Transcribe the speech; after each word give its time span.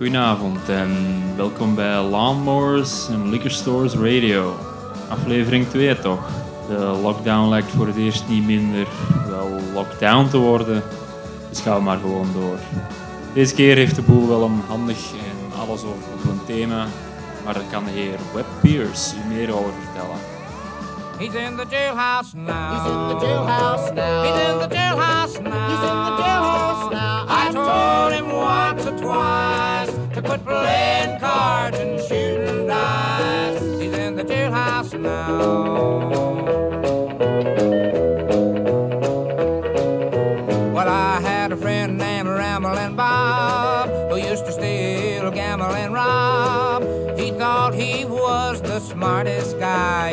Goedenavond 0.00 0.68
en 0.68 0.96
welkom 1.36 1.74
bij 1.74 2.02
Lawnmowers 2.02 3.08
en 3.08 3.30
Liquor 3.30 3.50
Stores 3.50 3.94
Radio. 3.94 4.56
Aflevering 5.08 5.68
2 5.68 5.98
toch. 5.98 6.28
De 6.68 6.98
lockdown 7.02 7.48
lijkt 7.48 7.70
voor 7.70 7.86
het 7.86 7.96
eerst 7.96 8.28
niet 8.28 8.46
minder 8.46 8.86
wel 9.28 9.48
lockdown 9.74 10.28
te 10.28 10.38
worden. 10.38 10.82
Dus 11.48 11.60
gaan 11.60 11.76
we 11.76 11.82
maar 11.82 11.98
gewoon 11.98 12.28
door. 12.32 12.58
Deze 13.34 13.54
keer 13.54 13.76
heeft 13.76 13.96
de 13.96 14.02
boel 14.02 14.28
wel 14.28 14.44
een 14.44 14.60
handig 14.68 15.12
en 15.12 15.60
alles 15.60 15.82
over 15.82 16.30
een 16.30 16.44
thema, 16.46 16.86
maar 17.44 17.54
daar 17.54 17.70
kan 17.70 17.84
de 17.84 17.90
heer 17.90 18.18
Webb 18.34 18.48
Pierce 18.60 19.14
u 19.16 19.34
meer 19.34 19.54
over 19.54 19.72
vertellen. 19.84 20.29
He's 21.20 21.34
in 21.34 21.58
the 21.58 21.66
jailhouse 21.66 22.34
now. 22.34 22.72
He's 22.72 22.86
in 22.90 23.08
the 23.08 23.26
jailhouse 23.26 23.94
now. 23.94 24.22
He's 24.22 24.40
in 24.48 24.58
the 24.58 24.74
jailhouse 24.74 25.42
now. 25.42 25.68
He's 25.68 25.82
in 25.90 25.98
the 26.06 26.16
jailhouse 26.22 26.92
now. 26.92 27.26
I 27.28 27.52
told 27.52 28.14
him 28.14 28.28
once 28.34 28.86
or 28.86 28.96
twice 28.98 30.14
to 30.14 30.22
quit 30.22 30.42
playing 30.46 31.20
cards 31.20 31.78
and 31.78 32.00
shooting 32.00 32.66
dice. 32.66 33.60
He's 33.60 33.92
in 33.92 34.16
the 34.16 34.24
jailhouse 34.24 34.98
now. 34.98 35.60
Well, 40.72 40.88
I 40.88 41.20
had 41.20 41.52
a 41.52 41.56
friend 41.58 41.98
named 41.98 42.28
Ramblin' 42.28 42.96
Bob 42.96 43.90
who 44.10 44.16
used 44.16 44.46
to 44.46 44.52
steal, 44.52 45.30
gamble, 45.30 45.66
and 45.66 45.92
rob. 45.92 46.82
He 47.18 47.30
thought 47.32 47.74
he 47.74 48.06
was 48.06 48.62
the 48.62 48.80
smartest 48.80 49.58
guy 49.58 50.12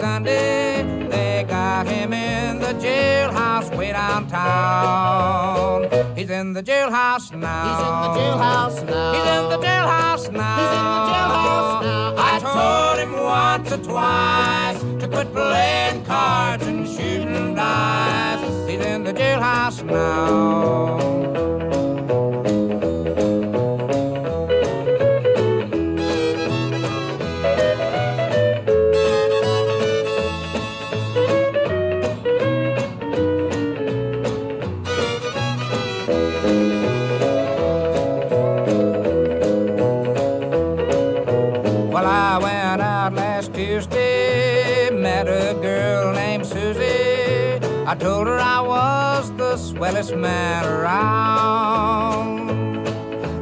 Sunday. 0.00 0.82
They 1.10 1.44
got 1.46 1.86
him 1.86 2.14
in 2.14 2.58
the 2.58 2.72
jailhouse 2.84 3.76
way 3.76 3.92
downtown. 3.92 5.88
He's 6.16 6.30
in 6.30 6.54
the 6.54 6.62
jailhouse 6.62 7.30
now. 7.36 7.66
He's 7.68 7.80
in 7.86 7.94
the 8.04 8.10
jailhouse 8.18 8.78
now. 8.86 9.12
He's 9.12 9.26
in 9.36 9.44
the 9.50 9.58
jailhouse 9.66 10.26
now. 10.32 10.56
He's 10.60 10.72
in 10.78 10.84
the 10.96 11.04
jailhouse 11.12 11.82
now. 11.82 12.14
I 12.16 12.34
told 12.56 12.96
him 13.02 13.12
once 13.22 13.68
or 13.72 13.80
twice 13.90 14.80
to 15.00 15.06
quit 15.06 15.28
playing 15.34 16.04
cards 16.06 16.66
and 16.66 16.88
shooting 16.88 17.54
dice. 17.54 18.68
He's 18.70 18.80
in 18.80 19.04
the 19.04 19.12
jailhouse 19.12 19.82
now. 19.84 21.49
I 47.90 47.96
told 47.96 48.28
her 48.28 48.38
I 48.38 48.60
was 48.60 49.32
the 49.32 49.56
swellest 49.56 50.14
man 50.14 50.64
around. 50.64 52.46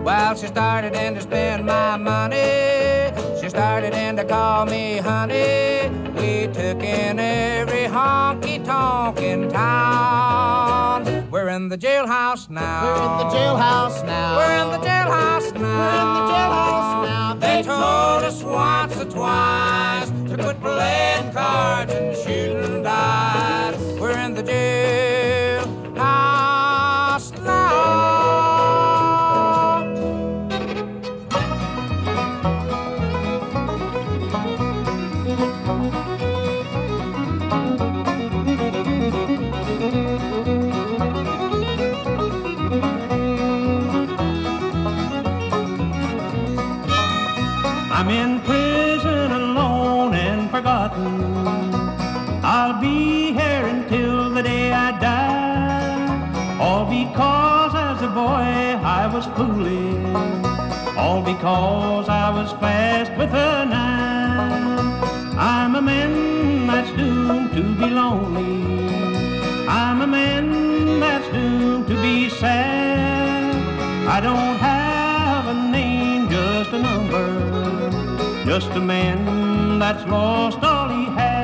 Well, 0.03 0.35
she 0.37 0.47
started 0.47 0.95
in 0.95 1.17
to 1.17 1.21
spend 1.21 1.67
my 1.67 1.99
money. 1.99 3.13
She 3.43 3.51
started 3.51 3.93
in 3.93 4.17
to 4.17 4.25
call 4.25 4.65
me 4.65 4.97
honey. 4.97 5.91
We 6.17 6.47
took 6.47 6.83
in 6.83 7.19
every 7.19 7.89
honky 7.93 8.65
tonk 8.65 9.21
in 9.21 9.51
town. 9.51 11.29
We're 11.31 11.51
in 11.51 11.69
the 11.69 11.77
jailhouse 11.77 12.49
now. 12.49 12.85
We're 12.85 13.03
in 13.03 13.19
the 13.19 13.27
jailhouse 13.37 14.03
now. 14.07 14.39
We're 14.39 14.57
in 14.63 14.71
the 14.71 14.79
jailhouse 14.79 15.53
now. 15.61 15.69
We're 15.85 16.01
in 16.01 16.09
the 16.15 16.23
jailhouse 16.33 17.05
now. 17.05 17.35
They 17.35 17.63
told 17.63 18.23
us 18.25 18.43
once 18.43 18.97
or 18.97 19.05
twice 19.11 20.09
to 20.31 20.37
quit 20.43 20.59
playing 20.63 21.33
cards 21.35 21.93
and 21.93 22.17
shooting 22.17 22.83
dice. 22.83 23.88
Because 61.33 62.09
I 62.09 62.31
was 62.31 62.53
fast 62.53 63.11
with 63.19 63.33
a 63.35 63.67
knife. 63.67 65.37
I'm 65.37 65.77
a 65.77 65.83
man 65.83 66.67
that's 66.67 66.91
doomed 66.97 67.51
to 67.53 67.63
be 67.81 67.91
lonely. 67.91 69.69
I'm 69.69 70.01
a 70.01 70.07
man 70.07 71.01
that's 71.01 71.29
doomed 71.29 71.87
to 71.89 71.97
be 72.01 72.31
sad. 72.31 73.55
I 74.17 74.21
don't 74.21 74.57
have 74.71 75.49
a 75.49 75.57
name, 75.71 76.31
just 76.31 76.71
a 76.71 76.79
number. 76.79 77.27
Just 78.47 78.71
a 78.71 78.81
man 78.81 79.79
that's 79.79 80.05
lost 80.07 80.63
all 80.63 80.89
he 80.89 81.05
had. 81.19 81.38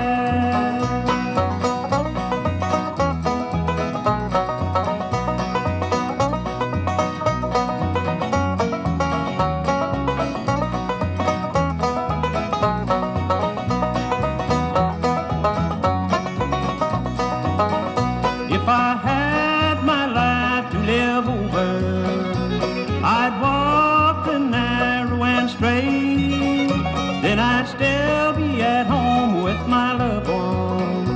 Still 28.04 28.34
be 28.34 28.60
at 28.60 28.86
home 28.86 29.42
with 29.42 29.66
my 29.66 29.94
loved 29.94 30.28
one 30.28 31.08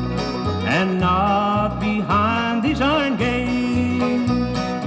and 0.67 0.99
not 0.99 1.79
behind 1.79 2.63
these 2.63 2.81
iron 2.81 3.19
gates. 3.19 4.31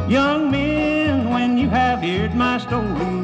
Young 0.10 0.50
men, 0.50 1.30
when 1.30 1.60
you 1.60 1.70
have 1.70 2.00
heard 2.02 2.34
my 2.34 2.58
story, 2.58 3.22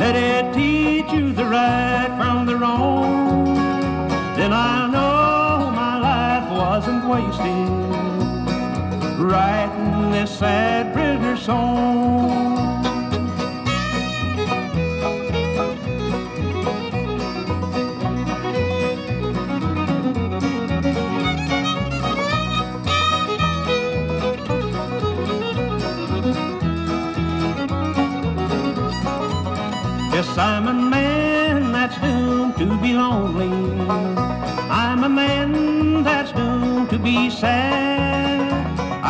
let 0.00 0.16
it 0.16 0.54
teach 0.54 1.12
you 1.12 1.32
the 1.32 1.44
right 1.44 2.10
from 2.16 2.46
the 2.46 2.56
wrong. 2.56 3.54
Then 4.38 4.54
I 4.54 4.86
know 4.94 5.70
my 5.82 5.94
life 6.10 6.48
wasn't 6.50 7.04
wasted 7.12 7.68
writing 9.20 10.10
this 10.10 10.38
sad 10.38 10.94
prisoner 10.94 11.36
song. 11.36 12.57
Be 32.88 32.94
lonely. 32.94 33.50
I'm 34.70 35.04
a 35.04 35.08
man 35.08 36.04
that's 36.04 36.32
doomed 36.32 36.88
to 36.90 36.98
be 36.98 37.28
sad. 37.28 38.52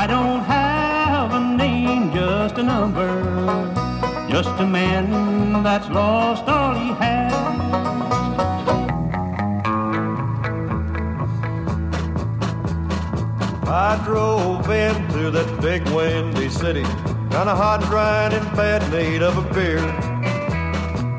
I 0.02 0.04
don't 0.06 0.42
have 0.56 1.32
a 1.32 1.40
name, 1.56 2.12
just 2.12 2.58
a 2.58 2.62
number. 2.62 3.10
Just 4.28 4.54
a 4.58 4.66
man 4.66 5.62
that's 5.62 5.88
lost 5.90 6.44
all 6.48 6.74
he 6.74 6.88
had. 7.04 7.32
I 13.86 14.00
drove 14.04 14.68
into 14.70 15.30
that 15.30 15.50
big 15.60 15.82
windy 15.90 16.48
city, 16.48 16.86
kinda 17.34 17.54
hot 17.62 17.80
and 17.80 17.90
dry 17.90 18.24
and 18.24 18.34
in 18.34 18.44
bad 18.56 18.82
need 18.92 19.22
of 19.22 19.34
a 19.38 19.54
beer. 19.54 20.07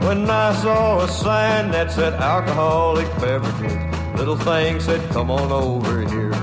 When 0.10 0.28
I 0.28 0.56
saw 0.56 1.04
a 1.04 1.08
sign 1.08 1.70
that 1.70 1.92
said 1.92 2.16
alcoholic 2.16 3.06
beverages, 3.20 4.18
little 4.18 4.38
thing 4.38 4.80
said, 4.80 5.08
come 5.12 5.30
on 5.30 5.52
over 5.52 6.00
here. 6.00 6.34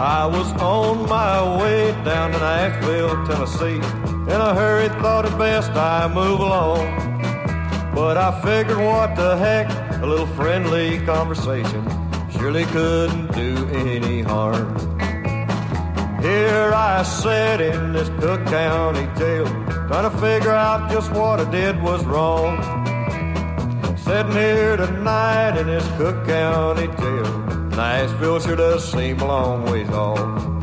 I 0.00 0.26
was 0.26 0.52
on 0.54 1.08
my 1.08 1.62
way 1.62 1.92
down 2.02 2.32
to 2.32 2.38
Nashville, 2.40 3.24
Tennessee. 3.24 3.76
In 3.76 4.40
a 4.40 4.52
hurry, 4.52 4.88
thought 5.00 5.26
it 5.26 5.38
best 5.38 5.70
I 5.70 6.12
move 6.12 6.40
along. 6.40 6.88
But 7.94 8.16
I 8.16 8.32
figured, 8.42 8.78
what 8.78 9.14
the 9.14 9.36
heck, 9.36 9.70
a 10.02 10.04
little 10.04 10.26
friendly 10.26 10.98
conversation 11.06 11.86
surely 12.32 12.64
couldn't 12.64 13.32
do 13.32 13.68
any 13.68 14.22
harm. 14.22 14.76
Here 16.20 16.72
I 16.74 17.04
sat 17.04 17.60
in 17.60 17.92
this 17.92 18.08
Cook 18.18 18.44
County 18.46 19.06
jail, 19.16 19.46
trying 19.88 20.10
to 20.10 20.18
figure 20.18 20.52
out 20.52 20.90
just 20.90 21.10
what 21.12 21.38
I 21.38 21.48
did 21.50 21.80
was 21.80 22.04
wrong. 22.04 22.56
Sitting 23.96 24.32
here 24.32 24.76
tonight 24.76 25.58
in 25.58 25.66
this 25.68 25.86
Cook 25.96 26.26
County 26.26 26.88
jail, 26.88 27.38
Nashville 27.70 28.40
sure 28.40 28.56
does 28.56 28.90
seem 28.90 29.20
a 29.20 29.26
long 29.26 29.64
ways 29.70 29.88
off. 29.90 30.55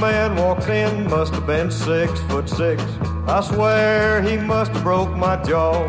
Man 0.00 0.36
walked 0.36 0.68
in, 0.68 1.08
must 1.08 1.34
have 1.34 1.46
been 1.46 1.70
six 1.70 2.20
foot 2.22 2.48
six. 2.48 2.82
I 3.26 3.40
swear 3.40 4.22
he 4.22 4.36
must 4.36 4.72
have 4.72 4.82
broke 4.82 5.10
my 5.16 5.36
jaw. 5.42 5.88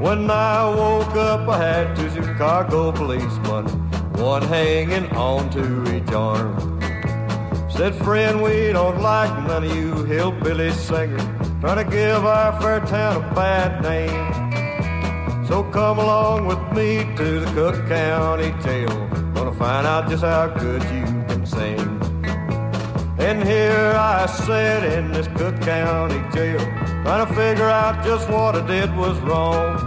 When 0.00 0.30
I 0.30 0.64
woke 0.68 1.16
up, 1.16 1.48
I 1.48 1.58
had 1.58 1.96
two 1.96 2.10
Chicago 2.10 2.92
policemen, 2.92 3.66
one 4.14 4.42
hanging 4.42 5.06
onto 5.16 5.84
each 5.92 6.12
arm. 6.12 6.80
Said, 7.70 7.94
friend, 7.94 8.42
we 8.42 8.72
don't 8.72 9.00
like 9.00 9.30
none 9.46 9.64
of 9.64 9.74
you 9.74 10.04
hillbilly 10.04 10.70
singers 10.70 11.22
trying 11.60 11.84
to 11.84 11.90
give 11.90 12.24
our 12.24 12.60
fair 12.60 12.80
town 12.80 13.16
a 13.16 13.34
bad 13.34 13.82
name. 13.82 15.46
So 15.46 15.62
come 15.64 15.98
along 15.98 16.46
with 16.46 16.60
me 16.76 17.04
to 17.16 17.40
the 17.40 17.46
Cook 17.52 17.88
County 17.88 18.52
jail. 18.62 19.08
Gonna 19.34 19.54
find 19.54 19.86
out 19.86 20.08
just 20.08 20.22
how 20.22 20.48
good 20.48 20.82
you. 20.84 21.05
And 23.26 23.42
here 23.42 23.92
I 23.96 24.26
sat 24.26 24.84
in 24.84 25.10
this 25.10 25.26
Cook 25.26 25.60
County 25.62 26.22
jail, 26.32 26.60
trying 27.02 27.26
to 27.26 27.34
figure 27.34 27.68
out 27.68 28.04
just 28.04 28.30
what 28.30 28.54
I 28.54 28.64
did 28.64 28.96
was 28.96 29.18
wrong. 29.18 29.80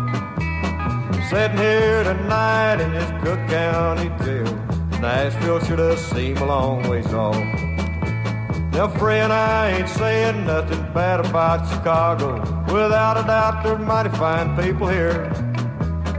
Sitting 1.30 1.58
here 1.58 2.04
tonight 2.04 2.82
in 2.82 2.92
this 2.92 3.10
Cook 3.24 3.40
County 3.48 4.10
jail, 4.26 4.54
Nashville 5.00 5.64
sure 5.64 5.78
does 5.78 6.06
seem 6.08 6.36
a 6.36 6.46
long 6.48 6.84
ways 6.90 7.14
off. 7.14 7.38
Now, 8.74 8.90
friend, 8.90 9.32
I 9.32 9.72
ain't 9.72 9.88
saying 9.88 10.46
nothing 10.46 10.82
bad 10.94 11.26
about 11.26 11.66
Chicago. 11.70 12.42
Without 12.66 13.24
a 13.24 13.26
doubt, 13.26 13.64
there's 13.64 13.80
mighty 13.80 14.10
fine 14.18 14.54
people 14.62 14.90
here. 14.90 15.30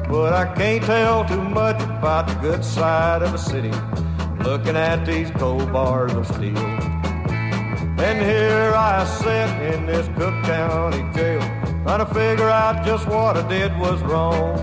But 0.09 0.33
I 0.33 0.55
can't 0.55 0.83
tell 0.85 1.27
too 1.27 1.43
much 1.43 1.83
about 1.83 2.29
the 2.29 2.35
good 2.37 2.65
side 2.65 3.21
of 3.21 3.33
the 3.33 3.37
city, 3.37 3.73
looking 4.43 4.75
at 4.75 5.05
these 5.05 5.31
cold 5.33 5.71
bars 5.71 6.15
of 6.15 6.27
steel. 6.27 6.80
And 8.03 8.19
here 8.23 8.73
I 8.75 9.05
sit 9.05 9.75
in 9.75 9.85
this 9.85 10.07
Cook 10.17 10.35
County 10.45 11.03
jail, 11.15 11.41
trying 11.85 11.99
to 11.99 12.07
figure 12.07 12.49
out 12.49 12.85
just 12.85 13.07
what 13.07 13.37
I 13.37 13.47
did 13.47 13.77
was 13.79 14.01
wrong. 14.03 14.57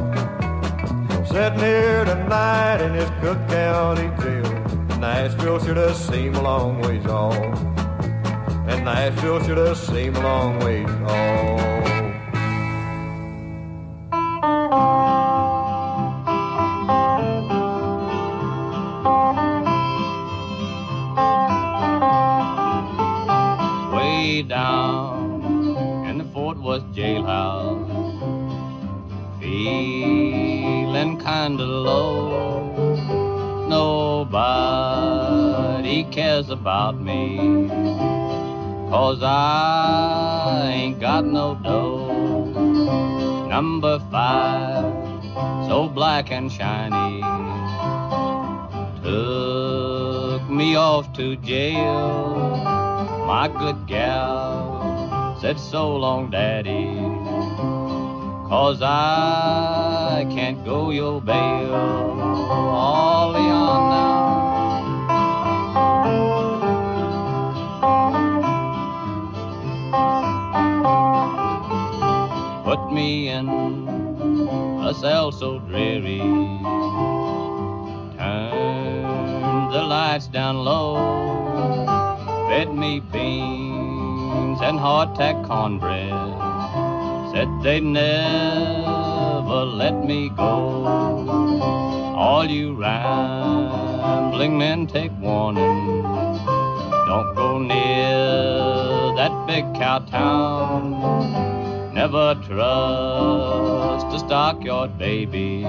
Sitting 1.27 1.59
here 1.59 2.03
tonight 2.03 2.81
in 2.81 2.93
this 2.93 3.09
Cook 3.21 3.37
County 3.47 4.09
jail, 4.21 4.99
Nashville 4.99 5.63
sure 5.63 5.75
does 5.75 5.97
seem 6.09 6.33
a 6.33 6.41
long 6.41 6.81
ways 6.81 7.05
off. 7.05 7.35
And 8.67 8.83
Nashville 8.83 9.43
sure 9.43 9.55
does 9.55 9.79
seem 9.87 10.15
a 10.15 10.21
long 10.21 10.59
ways 10.59 10.89
off. 11.05 11.66
Nobody 35.87 36.03
cares 36.13 36.49
about 36.49 36.99
me. 36.99 37.69
Cause 38.89 39.23
I 39.23 40.69
ain't 40.69 40.99
got 40.99 41.23
no 41.23 41.55
dough. 41.55 43.47
Number 43.47 43.97
five, 44.11 44.83
so 45.65 45.87
black 45.87 46.29
and 46.29 46.51
shiny. 46.51 47.21
Took 49.01 50.49
me 50.49 50.75
off 50.75 51.13
to 51.13 51.37
jail. 51.37 52.35
My 53.25 53.47
good 53.47 53.87
gal 53.87 55.37
said 55.39 55.57
so 55.57 55.95
long, 55.95 56.29
daddy. 56.29 56.97
Cause 58.49 58.81
I 58.81 60.27
can't 60.35 60.65
go 60.65 60.89
your 60.89 61.21
bail 61.21 61.73
all 61.73 63.33
on 63.37 63.89
now. 63.89 64.16
Me 72.97 73.29
in 73.29 73.47
a 74.89 74.91
cell 74.91 75.31
so 75.31 75.59
dreary. 75.59 76.17
Turned 78.17 79.67
the 79.71 79.83
lights 79.95 80.27
down 80.27 80.55
low. 80.65 80.95
Fed 82.47 82.73
me 82.73 82.99
beans 83.13 84.59
and 84.67 84.79
hardtack 84.79 85.45
cornbread 85.45 86.31
said 87.31 87.49
they'd 87.61 87.83
never 87.83 89.59
let 89.83 89.95
me 90.03 90.29
go. 90.29 90.55
All 92.25 92.45
you 92.49 92.73
rambling 92.73 94.57
men 94.57 94.87
take 94.87 95.11
warning. 95.19 96.01
Don't 97.09 97.35
go 97.35 97.59
near 97.59 98.17
that 99.19 99.33
big 99.45 99.65
cow 99.75 99.99
town. 99.99 101.56
Never 101.97 102.35
trust 102.47 104.13
a 104.13 104.19
stockyard 104.19 104.99
baby. 104.99 105.63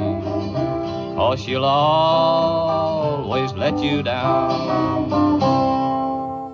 Cause 1.16 1.42
she'll 1.42 1.64
always 1.64 3.52
let 3.54 3.78
you 3.80 4.02
down. 4.02 5.38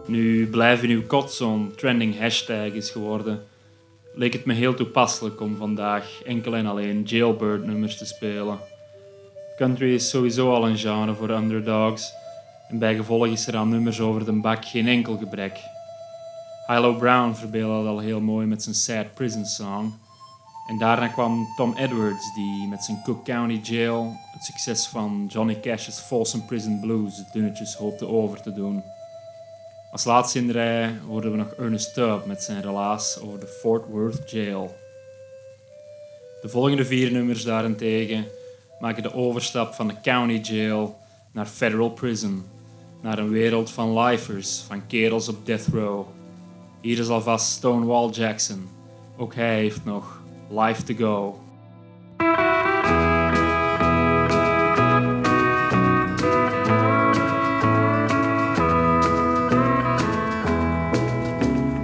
Nu 0.06 0.46
blijven 0.46 0.88
uw 0.88 1.06
kot 1.06 1.32
zo'n 1.32 1.72
trending 1.76 2.18
hashtag 2.18 2.72
is 2.72 2.90
geworden. 2.90 3.42
leek 4.14 4.32
het 4.32 4.44
me 4.44 4.52
heel 4.52 4.74
toepasselijk 4.74 5.40
om 5.40 5.56
vandaag 5.56 6.22
enkel 6.24 6.54
en 6.56 6.66
alleen 6.66 7.02
jailbird 7.02 7.66
nummers 7.66 7.98
te 7.98 8.06
spelen. 8.06 8.58
Country 9.56 9.94
is 9.94 10.10
sowieso 10.10 10.52
al 10.52 10.68
een 10.68 10.78
genre 10.78 11.14
voor 11.14 11.30
underdogs 11.30 12.12
en 12.68 12.78
bijgevolg 12.78 13.26
is 13.26 13.46
er 13.46 13.56
aan 13.56 13.68
nummers 13.68 14.00
over 14.00 14.24
de 14.24 14.32
bak 14.32 14.64
geen 14.64 14.86
enkel 14.88 15.16
gebrek. 15.16 15.73
Hilo 16.66 16.94
Brown 16.94 17.34
verbeelde 17.34 17.88
al 17.88 17.98
heel 17.98 18.20
mooi 18.20 18.46
met 18.46 18.62
zijn 18.62 18.74
Sad 18.74 19.14
Prison 19.14 19.46
Song. 19.46 19.92
En 20.68 20.78
daarna 20.78 21.08
kwam 21.08 21.46
Tom 21.56 21.76
Edwards, 21.76 22.34
die 22.34 22.68
met 22.68 22.84
zijn 22.84 23.02
Cook 23.02 23.24
County 23.24 23.72
Jail 23.72 24.16
het 24.32 24.44
succes 24.44 24.86
van 24.86 25.26
Johnny 25.28 25.60
Cash's 25.60 26.00
Folsom 26.00 26.44
Prison 26.46 26.80
Blues 26.80 27.22
dunnetjes 27.32 27.74
hoopte 27.74 28.08
over 28.08 28.42
te 28.42 28.52
doen. 28.52 28.82
Als 29.90 30.04
laatste 30.04 30.38
in 30.38 30.46
de 30.46 30.52
rij 30.52 30.98
hoorden 31.06 31.30
we 31.30 31.36
nog 31.36 31.52
Ernest 31.52 31.94
Tubb 31.94 32.26
met 32.26 32.42
zijn 32.42 32.62
relaas 32.62 33.20
over 33.20 33.40
de 33.40 33.46
Fort 33.46 33.86
Worth 33.86 34.30
Jail. 34.30 34.74
De 36.42 36.48
volgende 36.48 36.84
vier 36.84 37.12
nummers 37.12 37.44
daarentegen 37.44 38.26
maken 38.78 39.02
de 39.02 39.14
overstap 39.14 39.74
van 39.74 39.88
de 39.88 40.00
County 40.02 40.52
Jail 40.52 40.96
naar 41.32 41.46
Federal 41.46 41.90
Prison, 41.90 42.44
naar 43.02 43.18
een 43.18 43.30
wereld 43.30 43.70
van 43.70 43.98
lifers, 43.98 44.58
van 44.58 44.86
kerels 44.86 45.28
op 45.28 45.46
death 45.46 45.66
row. 45.66 46.06
Hier 46.84 46.98
is 46.98 47.08
alvast 47.08 47.50
Stonewall 47.50 48.10
Jackson. 48.10 48.68
Ook 49.16 49.34
hij 49.34 49.54
heeft 49.54 49.84
nog 49.84 50.20
life 50.50 50.82
to 50.82 50.94
go. 50.94 51.38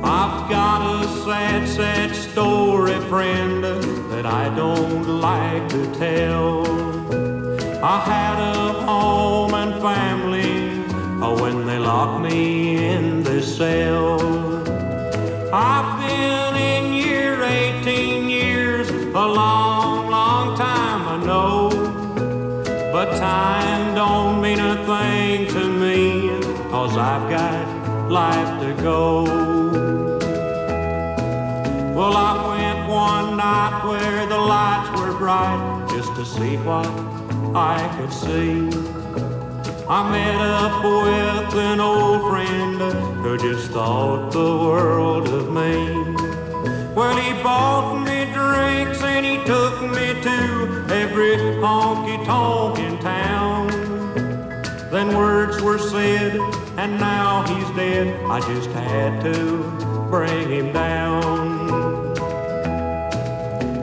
I've 0.02 0.48
got 0.48 0.82
a 0.82 1.06
sad 1.24 2.14
story, 2.14 3.00
friend, 3.08 3.62
that 4.10 4.26
I 4.26 4.54
don't 4.54 5.06
like 5.06 5.66
to 5.68 5.90
tell. 5.98 6.66
I 7.82 8.00
had 8.04 8.38
a 8.38 8.72
home 8.84 9.54
and 9.54 9.80
family 9.80 10.84
uh, 11.22 11.40
when 11.40 11.64
they 11.64 11.78
locked 11.78 12.20
me 12.20 12.74
in 12.94 13.22
this 13.22 13.56
cell. 13.56 14.19
Life 28.10 28.60
to 28.60 28.82
go. 28.82 29.22
Well, 31.94 32.16
I 32.16 32.32
went 32.48 32.88
one 32.88 33.36
night 33.36 33.84
where 33.86 34.26
the 34.26 34.36
lights 34.36 35.00
were 35.00 35.16
bright 35.16 35.86
just 35.90 36.12
to 36.16 36.24
see 36.24 36.56
what 36.56 36.88
I 37.54 37.78
could 37.96 38.12
see. 38.12 38.66
I 39.88 40.10
met 40.10 40.40
up 40.40 40.82
with 40.82 41.54
an 41.54 41.78
old 41.78 42.28
friend 42.28 42.80
who 43.22 43.38
just 43.38 43.70
thought 43.70 44.32
the 44.32 44.56
world 44.58 45.28
of 45.28 45.52
me. 45.52 45.76
Well, 46.96 47.16
he 47.16 47.32
bought 47.44 48.02
me 48.04 48.24
drinks 48.32 49.00
and 49.04 49.24
he 49.24 49.36
took 49.46 49.82
me 49.82 50.20
to 50.26 50.84
every 50.92 51.36
honky 51.62 52.24
tonk 52.24 52.80
in 52.80 52.98
town. 52.98 53.68
Then 54.90 55.16
words 55.16 55.62
were 55.62 55.78
said, 55.78 56.59
and 56.80 56.98
now 56.98 57.42
he's 57.42 57.70
dead. 57.76 58.06
I 58.24 58.40
just 58.40 58.70
had 58.70 59.22
to 59.24 59.36
bring 60.10 60.48
him 60.48 60.72
down. 60.72 62.14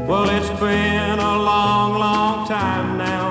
Well, 0.07 0.27
it's 0.37 0.49
been 0.59 1.19
a 1.19 1.35
long, 1.51 1.99
long 1.99 2.47
time 2.47 2.97
now 2.97 3.29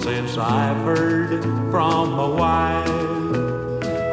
since 0.00 0.36
I've 0.36 0.78
heard 0.78 1.44
from 1.70 2.12
my 2.20 2.28
wife. 2.44 2.88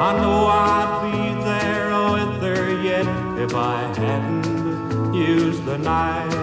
I 0.08 0.10
know 0.22 0.40
I'd 0.70 0.92
be 1.06 1.44
there 1.50 1.90
with 2.16 2.34
her 2.44 2.66
yet 2.84 3.08
if 3.44 3.56
I 3.56 3.78
hadn't 3.98 5.14
used 5.16 5.66
the 5.66 5.80
knife. 5.80 6.36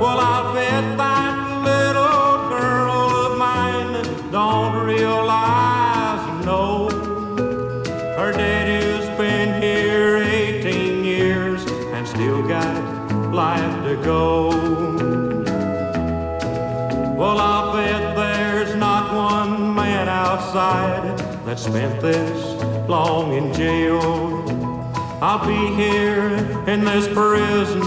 Well, 0.00 0.18
I 0.34 0.38
bet 0.54 0.84
that 0.98 1.34
little 1.70 2.48
girl 2.56 3.00
of 3.26 3.38
mine 3.38 3.92
don't 4.32 4.84
realize, 4.84 5.57
got 12.48 13.32
life 13.32 13.84
to 13.84 13.94
go. 14.02 14.48
Well, 17.14 17.38
I'll 17.38 17.74
bet 17.74 18.16
there's 18.16 18.74
not 18.74 19.14
one 19.14 19.74
man 19.74 20.08
outside 20.08 21.18
that 21.44 21.58
spent 21.58 22.00
this 22.00 22.88
long 22.88 23.34
in 23.34 23.52
jail. 23.52 24.00
I'll 25.20 25.46
be 25.46 25.74
here 25.74 26.36
in 26.66 26.84
this 26.86 27.06
prison 27.08 27.82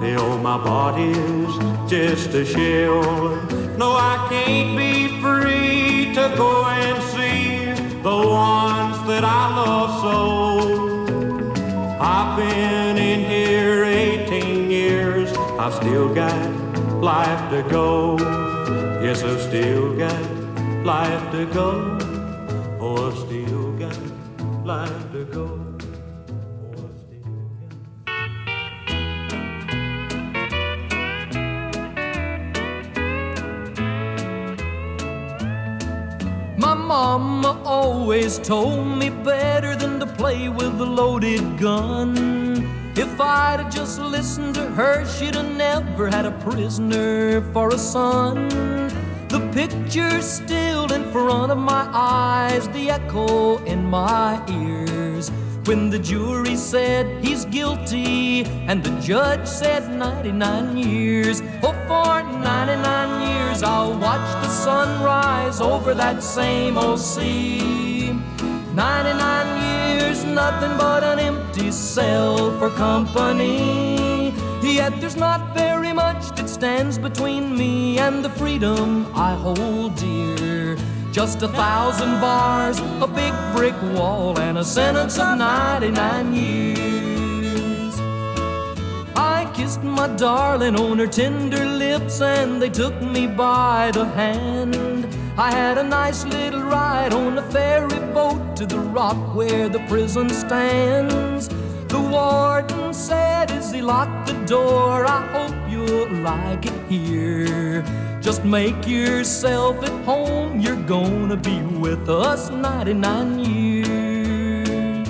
till 0.00 0.38
my 0.38 0.58
body's 0.58 1.54
just 1.88 2.34
a 2.34 2.44
shell. 2.44 3.36
No, 3.78 3.92
I 3.92 4.26
can't 4.28 4.76
be 4.76 5.18
free 5.22 6.12
to 6.14 6.34
go 6.36 6.64
and 6.66 7.02
see 7.14 7.72
the 8.02 8.18
ones 8.28 8.98
that 9.08 9.24
I 9.24 9.44
love 9.56 9.90
so. 10.02 10.78
I've 12.00 12.36
been 12.36 12.87
I've 15.60 15.74
still 15.74 16.14
got 16.14 16.38
life 17.02 17.50
to 17.50 17.68
go. 17.68 18.16
Yes, 19.02 19.24
I've 19.24 19.40
still 19.40 19.96
got 19.98 20.14
life 20.84 21.32
to 21.32 21.46
go. 21.46 21.98
Oh, 22.80 23.08
I've 23.08 23.18
still 23.18 23.72
got 23.72 23.98
life 24.64 25.12
to 25.12 25.24
go. 25.24 25.68
Mama 36.56 37.60
always 37.64 38.38
told 38.38 38.86
me 38.96 39.10
better 39.10 39.76
than 39.76 39.98
to 39.98 40.06
play 40.06 40.48
with 40.48 40.80
a 40.80 40.86
loaded 40.86 41.58
gun. 41.58 42.47
If 43.18 43.22
I'd 43.22 43.72
just 43.72 43.98
listened 43.98 44.54
to 44.54 44.66
her, 44.78 45.04
she'd 45.04 45.34
have 45.34 45.50
never 45.56 46.06
had 46.06 46.24
a 46.24 46.30
prisoner 46.30 47.40
for 47.52 47.70
a 47.70 47.76
son. 47.76 48.46
The 49.26 49.40
picture's 49.52 50.24
still 50.24 50.92
in 50.92 51.02
front 51.10 51.50
of 51.50 51.58
my 51.58 51.88
eyes, 51.92 52.68
the 52.68 52.90
echo 52.90 53.56
in 53.64 53.84
my 53.84 54.40
ears. 54.48 55.32
When 55.64 55.90
the 55.90 55.98
jury 55.98 56.54
said 56.54 57.24
he's 57.24 57.44
guilty 57.44 58.44
and 58.68 58.84
the 58.84 58.96
judge 59.00 59.48
said 59.48 59.90
99 59.90 60.76
years. 60.76 61.42
Oh, 61.64 61.74
for 61.88 62.22
99 62.22 63.28
years 63.28 63.64
I'll 63.64 63.98
watch 63.98 64.30
the 64.44 64.48
sun 64.48 65.02
rise 65.02 65.60
over 65.60 65.92
that 65.92 66.22
same 66.22 66.78
old 66.78 67.00
sea. 67.00 68.12
99 68.74 68.76
years, 68.76 69.37
nothing 70.38 70.76
but 70.78 71.02
an 71.02 71.18
empty 71.18 71.72
cell 71.72 72.56
for 72.58 72.70
company. 72.70 74.32
Yet 74.62 74.92
there's 75.00 75.16
not 75.16 75.40
very 75.52 75.92
much 75.92 76.22
that 76.36 76.48
stands 76.48 76.96
between 76.96 77.44
me 77.58 77.98
and 77.98 78.24
the 78.24 78.30
freedom 78.40 79.10
I 79.28 79.34
hold 79.34 79.96
dear. 79.96 80.76
Just 81.10 81.42
a 81.42 81.48
thousand 81.48 82.20
bars, 82.20 82.78
a 83.06 83.08
big 83.22 83.34
brick 83.56 83.78
wall, 83.96 84.38
and 84.38 84.58
a 84.58 84.64
sentence 84.64 85.18
of 85.18 85.38
99 85.38 86.32
years. 86.32 87.94
I 89.16 89.50
kissed 89.56 89.82
my 89.82 90.06
darling 90.26 90.76
on 90.76 90.98
her 90.98 91.08
tender 91.08 91.64
lips, 91.84 92.20
and 92.20 92.62
they 92.62 92.70
took 92.70 92.96
me 93.02 93.26
by 93.26 93.90
the 93.92 94.04
hand. 94.04 95.07
I 95.38 95.52
had 95.52 95.78
a 95.78 95.84
nice 95.84 96.24
little 96.24 96.64
ride 96.64 97.14
on 97.14 97.38
a 97.38 97.42
ferry 97.52 98.00
boat 98.12 98.56
to 98.56 98.66
the 98.66 98.80
rock 98.80 99.36
where 99.36 99.68
the 99.68 99.78
prison 99.86 100.28
stands. 100.30 101.46
The 101.86 102.00
warden 102.00 102.92
said 102.92 103.52
as 103.52 103.70
he 103.70 103.80
locked 103.80 104.26
the 104.26 104.32
door, 104.46 105.06
I 105.06 105.20
hope 105.28 105.54
you'll 105.70 106.10
like 106.24 106.66
it 106.66 106.80
here. 106.88 107.84
Just 108.20 108.44
make 108.44 108.88
yourself 108.88 109.80
at 109.84 110.04
home, 110.04 110.58
you're 110.58 110.84
gonna 110.96 111.36
be 111.36 111.60
with 111.62 112.08
us 112.08 112.50
99 112.50 113.38
years. 113.38 115.08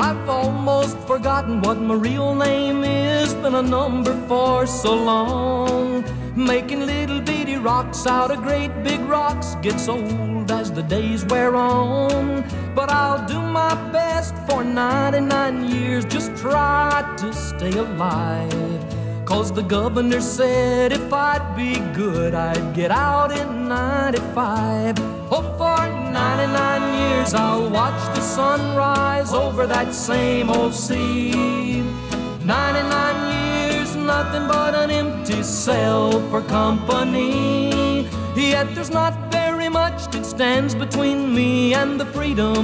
I've 0.00 0.26
almost 0.26 0.96
forgotten 1.00 1.60
what 1.60 1.78
my 1.78 1.96
real 1.96 2.34
name 2.34 2.82
is. 2.82 3.34
Been 3.34 3.56
a 3.56 3.62
number 3.62 4.14
for 4.26 4.66
so 4.66 4.94
long. 4.94 6.02
Making 6.34 6.86
little 6.86 7.20
rocks 7.62 8.06
out 8.06 8.30
of 8.30 8.42
great 8.42 8.72
big 8.82 9.00
rocks 9.00 9.54
gets 9.62 9.88
old 9.88 10.50
as 10.50 10.72
the 10.72 10.82
days 10.82 11.24
wear 11.26 11.54
on. 11.54 12.44
But 12.74 12.90
I'll 12.90 13.24
do 13.26 13.40
my 13.40 13.74
best 13.92 14.34
for 14.48 14.64
99 14.64 15.68
years. 15.68 16.04
Just 16.04 16.36
try 16.36 17.14
to 17.18 17.32
stay 17.32 17.70
alive. 17.70 18.84
Cause 19.24 19.52
the 19.52 19.62
governor 19.62 20.20
said 20.20 20.92
if 20.92 21.12
I'd 21.12 21.54
be 21.56 21.78
good, 21.94 22.34
I'd 22.34 22.74
get 22.74 22.90
out 22.90 23.30
in 23.30 23.68
95. 23.68 24.96
Oh, 25.30 25.54
for 25.56 25.88
99 26.12 26.94
years, 27.00 27.32
I'll 27.32 27.70
watch 27.70 28.02
the 28.16 28.20
sun 28.20 28.76
rise 28.76 29.32
over 29.32 29.66
that 29.66 29.94
same 29.94 30.50
old 30.50 30.74
sea. 30.74 31.82
99 32.44 32.44
years, 32.44 33.11
nothing 34.16 34.46
but 34.46 34.74
an 34.74 34.90
empty 34.90 35.42
cell 35.42 36.10
for 36.30 36.40
company. 36.42 38.06
Yet 38.36 38.66
there's 38.74 38.94
not 39.00 39.12
very 39.32 39.68
much 39.80 39.98
that 40.12 40.24
stands 40.34 40.74
between 40.74 41.18
me 41.38 41.72
and 41.80 41.98
the 42.00 42.08
freedom 42.16 42.56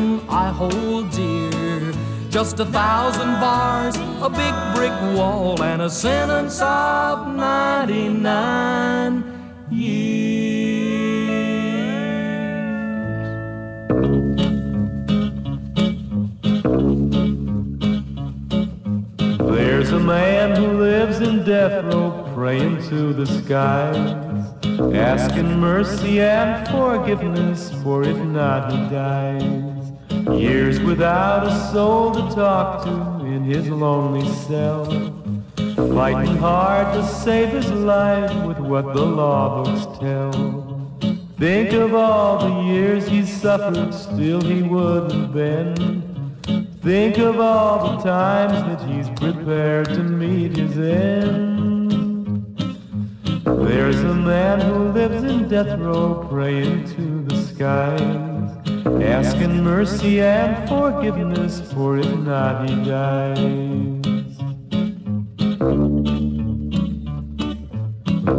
I 0.44 0.46
hold 0.60 1.04
dear. 1.10 1.80
Just 2.36 2.54
a 2.60 2.66
thousand 2.80 3.32
bars, 3.44 3.96
a 4.28 4.30
big 4.42 4.54
brick 4.74 4.96
wall, 5.16 5.62
and 5.70 5.80
a 5.82 5.90
sentence 5.90 6.60
of 6.60 7.14
99 7.34 9.24
years. 9.70 10.47
Man 20.08 20.56
who 20.56 20.78
lives 20.78 21.20
in 21.20 21.44
death 21.44 21.84
row 21.84 22.32
praying 22.34 22.82
to 22.88 23.12
the 23.12 23.26
skies, 23.26 24.08
asking 24.94 25.60
mercy 25.60 26.22
and 26.22 26.66
forgiveness, 26.68 27.70
for 27.82 28.02
if 28.04 28.16
not, 28.16 28.72
he 28.72 28.78
dies. 28.88 29.92
Years 30.40 30.80
without 30.80 31.46
a 31.46 31.54
soul 31.72 32.10
to 32.14 32.22
talk 32.34 32.84
to 32.84 33.26
in 33.26 33.44
his 33.44 33.68
lonely 33.68 34.26
cell, 34.46 34.86
fighting 35.94 36.36
hard 36.38 36.94
to 36.94 37.06
save 37.06 37.50
his 37.50 37.70
life 37.70 38.34
with 38.46 38.58
what 38.60 38.94
the 38.94 39.04
law 39.04 39.62
books 39.62 39.98
tell. 40.00 40.32
Think 41.38 41.74
of 41.74 41.94
all 41.94 42.38
the 42.38 42.72
years 42.72 43.06
he 43.06 43.26
suffered, 43.26 43.92
still 43.92 44.40
he 44.40 44.62
wouldn't 44.62 45.34
bend. 45.34 46.17
Think 46.88 47.18
of 47.18 47.38
all 47.38 47.98
the 47.98 48.02
times 48.02 48.54
that 48.62 48.80
he's 48.88 49.10
prepared 49.10 49.88
to 49.88 50.02
meet 50.02 50.56
his 50.56 50.78
end. 50.78 52.56
There's 53.44 54.00
a 54.00 54.14
man 54.14 54.58
who 54.62 54.88
lives 54.92 55.22
in 55.22 55.48
death 55.48 55.78
row, 55.78 56.26
praying 56.30 56.86
to 56.94 57.24
the 57.24 57.36
skies, 57.42 58.50
asking 59.02 59.62
mercy 59.62 60.22
and 60.22 60.66
forgiveness, 60.66 61.60
for 61.74 61.98
if 61.98 62.10
not, 62.20 62.66
he 62.66 62.74
dies. 62.76 63.36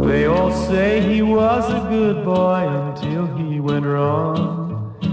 They 0.08 0.26
all 0.26 0.50
say 0.66 1.00
he 1.02 1.22
was 1.22 1.70
a 1.70 1.86
good 1.88 2.24
boy 2.24 2.66
until 2.66 3.26
he 3.36 3.60
went 3.60 3.86
wrong. 3.86 4.59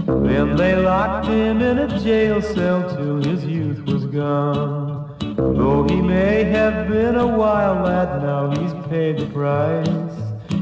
Then 0.08 0.56
they 0.56 0.74
locked 0.74 1.26
him 1.26 1.60
in 1.60 1.78
a 1.80 2.00
jail 2.00 2.40
cell 2.40 2.88
till 2.96 3.22
his 3.22 3.44
youth 3.44 3.80
was 3.82 4.06
gone. 4.06 5.14
Though 5.36 5.86
he 5.86 6.00
may 6.00 6.44
have 6.44 6.88
been 6.88 7.16
a 7.16 7.26
wild 7.26 7.84
lad, 7.84 8.22
now 8.22 8.48
he's 8.48 8.72
paid 8.88 9.18
the 9.18 9.26
price. 9.26 9.86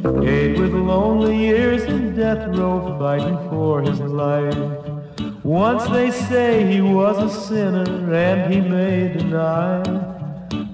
Paid 0.02 0.58
with 0.58 0.72
lonely 0.74 1.38
years 1.38 1.84
in 1.84 2.16
death 2.16 2.56
row, 2.58 2.98
fighting 2.98 3.38
for 3.48 3.82
his 3.82 4.00
life. 4.00 4.58
Once 5.44 5.84
they 5.90 6.10
say 6.10 6.66
he 6.66 6.80
was 6.80 7.16
a 7.18 7.40
sinner, 7.46 8.12
and 8.12 8.52
he 8.52 8.60
may 8.60 9.12
deny, 9.12 9.80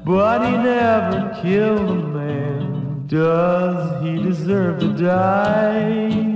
but 0.02 0.46
he 0.46 0.56
never 0.56 1.38
killed 1.42 1.90
a 1.90 1.94
man. 1.94 3.06
Does 3.06 4.02
he 4.02 4.22
deserve 4.22 4.80
to 4.80 4.88
die? 4.96 6.31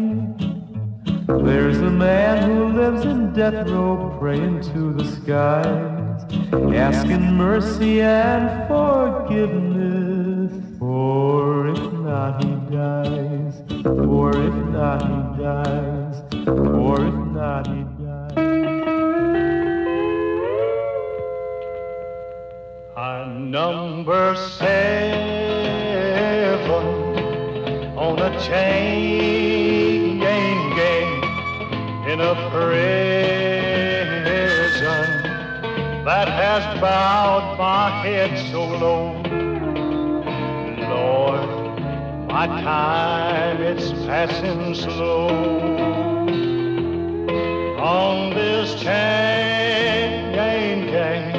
There's 1.29 1.79
a 1.79 1.91
man 1.91 2.49
who 2.49 2.69
lives 2.69 3.05
in 3.05 3.33
death 3.33 3.69
row, 3.69 4.17
praying 4.21 4.61
to 4.73 4.93
the 4.93 5.05
skies, 5.05 6.23
asking 6.73 7.35
mercy 7.35 8.01
and 8.01 8.69
forgiveness. 8.69 10.53
For 10.79 11.67
if 11.71 11.93
not, 11.95 12.45
he 12.45 12.51
dies. 12.71 13.61
For 13.83 14.37
if 14.37 14.55
not, 14.71 15.03
he 15.03 15.43
dies. 15.43 16.23
For 16.45 17.05
if 17.05 17.15
not, 17.35 17.67
he 17.67 17.83
dies. 18.05 18.37
I'm 22.97 23.51
number 23.51 24.37
seven 24.37 25.27
on 27.99 28.19
a 28.21 28.41
chain 28.41 29.56
in 32.17 32.23
a 32.23 32.35
prison 32.51 34.03
that 36.03 36.29
has 36.29 36.65
bowed 36.81 37.59
my 37.59 37.91
head 38.07 38.39
so 38.51 38.65
low. 38.65 39.13
Lord, 40.89 41.51
my 42.27 42.47
time 42.47 43.61
it's 43.61 43.91
passing 44.07 44.75
slow 44.75 45.29
on 47.77 48.31
this 48.35 48.81
chain 48.81 50.33
gang, 50.33 51.35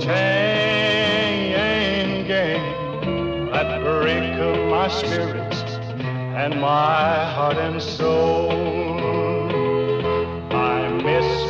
chain 0.00 1.44
gang 2.28 3.50
that 3.50 3.82
break 3.82 4.38
of 4.38 4.56
my 4.70 4.86
spirit 4.86 5.54
and 6.36 6.60
my 6.60 7.24
heart 7.32 7.56
and 7.56 7.82
soul. 7.82 8.93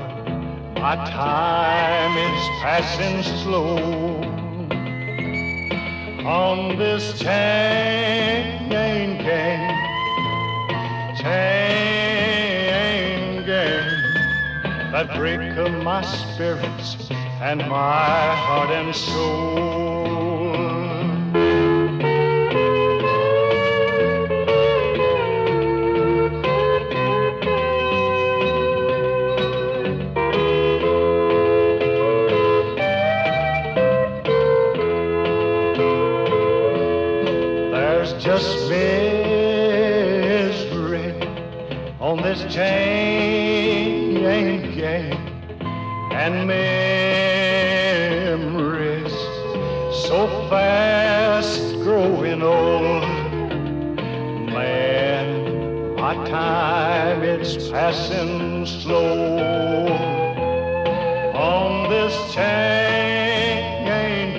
my 0.76 0.94
time 1.10 2.16
is 2.16 2.48
passing 2.62 3.24
slow 3.42 3.78
on 6.24 6.76
this 6.78 7.18
chain 7.18 8.68
gang, 8.68 9.18
chain 11.16 11.85
that 14.96 15.14
break 15.14 15.58
of 15.58 15.70
my 15.82 16.00
spirits 16.00 17.10
and 17.42 17.58
my 17.68 18.34
heart 18.34 18.70
and 18.70 18.96
soul. 18.96 19.75
Passing 57.86 58.66
slow 58.66 59.86
on 61.34 61.88
this 61.88 62.14
chain 62.34 63.84
gang 63.86 64.32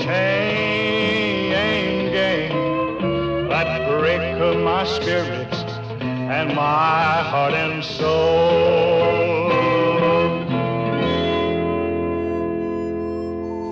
chain 0.00 1.50
gang 2.10 3.48
that 3.50 3.86
break 3.86 4.24
my 4.64 4.82
spirits 4.86 5.58
and 6.36 6.48
my 6.54 7.22
heart 7.30 7.52
and 7.52 7.84
soul. 7.84 9.52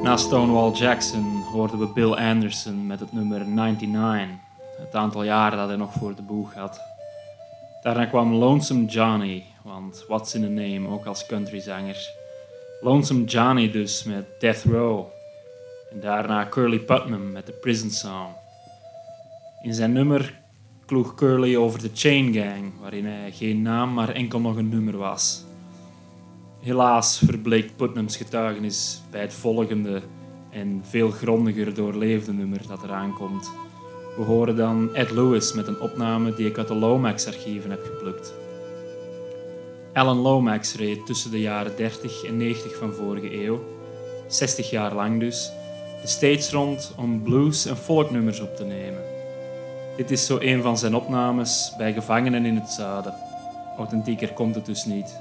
Na 0.02 0.16
Stonewall 0.16 0.72
Jackson 0.72 1.42
hoorden 1.52 1.78
we 1.78 1.86
Bill 1.86 2.14
Anderson 2.14 2.86
met 2.86 3.00
het 3.00 3.12
nummer 3.12 3.46
99, 3.46 4.36
het 4.78 4.94
aantal 4.94 5.22
jaren 5.22 5.58
dat 5.58 5.68
hij 5.68 5.76
nog 5.76 5.92
voor 5.92 6.14
de 6.14 6.22
boeg 6.22 6.54
had. 6.54 6.99
Daarna 7.82 8.06
kwam 8.06 8.34
Lonesome 8.34 8.86
Johnny, 8.86 9.44
want 9.64 10.04
what's 10.08 10.34
in 10.34 10.44
a 10.44 10.48
name, 10.48 10.88
ook 10.88 11.06
als 11.06 11.26
countryzanger. 11.26 11.96
Lonesome 12.80 13.24
Johnny 13.24 13.70
dus 13.70 14.04
met 14.04 14.26
Death 14.40 14.62
Row. 14.64 15.06
En 15.90 16.00
daarna 16.00 16.48
Curly 16.48 16.78
Putnam 16.78 17.32
met 17.32 17.46
de 17.46 17.52
Prison 17.52 17.90
Song. 17.90 18.28
In 19.62 19.74
zijn 19.74 19.92
nummer 19.92 20.40
kloeg 20.86 21.14
Curly 21.14 21.56
over 21.56 21.80
de 21.80 21.90
Chain 21.94 22.32
Gang, 22.32 22.72
waarin 22.80 23.06
hij 23.06 23.32
geen 23.32 23.62
naam, 23.62 23.94
maar 23.94 24.08
enkel 24.08 24.40
nog 24.40 24.56
een 24.56 24.68
nummer 24.68 24.96
was. 24.96 25.44
Helaas 26.60 27.18
verbleek 27.18 27.76
Putnams 27.76 28.16
getuigenis 28.16 29.02
bij 29.10 29.20
het 29.20 29.34
volgende 29.34 30.02
en 30.50 30.80
veel 30.84 31.10
grondiger 31.10 31.74
doorleefde 31.74 32.32
nummer 32.32 32.60
dat 32.68 32.82
eraan 32.82 33.14
komt. 33.14 33.50
We 34.16 34.22
horen 34.22 34.56
dan 34.56 34.94
Ed 34.94 35.10
Lewis 35.10 35.52
met 35.52 35.66
een 35.66 35.80
opname 35.80 36.34
die 36.34 36.46
ik 36.46 36.58
uit 36.58 36.68
de 36.68 36.74
Lomax-archieven 36.74 37.70
heb 37.70 37.84
geplukt. 37.84 38.34
Alan 39.92 40.18
Lomax 40.18 40.74
reed 40.74 41.06
tussen 41.06 41.30
de 41.30 41.40
jaren 41.40 41.76
30 41.76 42.24
en 42.24 42.36
90 42.36 42.76
van 42.76 42.92
vorige 42.92 43.44
eeuw, 43.44 43.60
60 44.26 44.70
jaar 44.70 44.94
lang 44.94 45.20
dus, 45.20 45.52
de 46.02 46.08
States 46.08 46.50
rond 46.50 46.92
om 46.96 47.22
blues- 47.22 47.66
en 47.66 47.76
folknummers 47.76 48.40
op 48.40 48.56
te 48.56 48.64
nemen. 48.64 49.02
Dit 49.96 50.10
is 50.10 50.26
zo 50.26 50.38
een 50.40 50.62
van 50.62 50.78
zijn 50.78 50.94
opnames 50.94 51.74
bij 51.78 51.92
gevangenen 51.92 52.44
in 52.44 52.54
het 52.54 52.70
zuiden. 52.70 53.14
Authentieker 53.76 54.32
komt 54.32 54.54
het 54.54 54.66
dus 54.66 54.84
niet. 54.84 55.20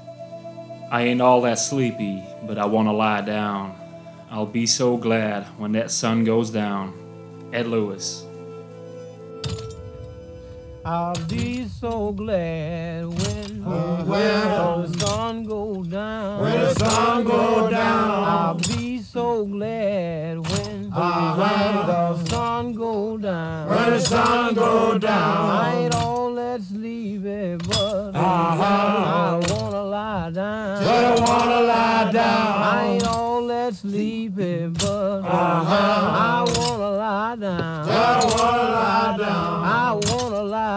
I 0.92 1.06
ain't 1.08 1.20
all 1.20 1.40
that 1.40 1.58
sleepy, 1.58 2.18
but 2.46 2.56
I 2.56 2.68
wanna 2.68 2.92
lie 2.92 3.22
down. 3.22 3.70
I'll 4.32 4.50
be 4.52 4.66
so 4.66 4.96
glad 4.96 5.42
when 5.58 5.72
that 5.72 5.92
sun 5.92 6.26
goes 6.26 6.50
down. 6.50 6.92
Ed 7.50 7.66
Lewis. 7.66 8.28
I'll 10.84 11.14
be 11.28 11.66
so 11.68 12.12
glad 12.12 13.04
when, 13.06 13.64
when 13.64 14.08
the 14.08 14.98
sun 14.98 15.44
go 15.44 15.82
down. 15.84 16.40
when 16.40 16.58
the 16.60 16.74
sun 16.74 17.24
go 17.24 17.68
down. 17.70 18.10
I'll 18.10 18.54
be 18.54 18.98
so 19.02 19.44
glad 19.44 20.38
when, 20.38 20.90
Uh-huh. 20.92 21.36
when 21.36 21.86
the 21.86 22.30
sun 22.30 22.72
go 22.72 23.18
down. 23.18 23.68
When 23.68 23.90
the 23.90 24.00
sun 24.00 24.54
go 24.54 24.98
down. 24.98 25.50
I 25.50 25.74
ain't 25.84 25.94
all 25.94 26.34
that 26.34 26.62
sleepy, 26.62 27.56
but 27.68 28.16
I 28.16 29.40
wanna 29.50 29.82
lie 29.84 30.30
down. 30.30 30.84
But 30.84 31.04
I 31.04 31.20
wanna 31.20 31.60
lie 31.62 32.12
down. 32.12 32.62
I 32.62 32.86
ain't 32.94 33.06
all 33.06 33.46
that 33.48 33.74
sleepy, 33.74 34.66
but 34.68 35.24
I 35.24 36.44
wanna 36.56 36.90
lie 36.90 37.36
down. 37.36 37.86
But 37.86 37.96
I 37.96 38.24
wanna 38.24 38.68
lie 38.72 39.16
down. 39.18 39.49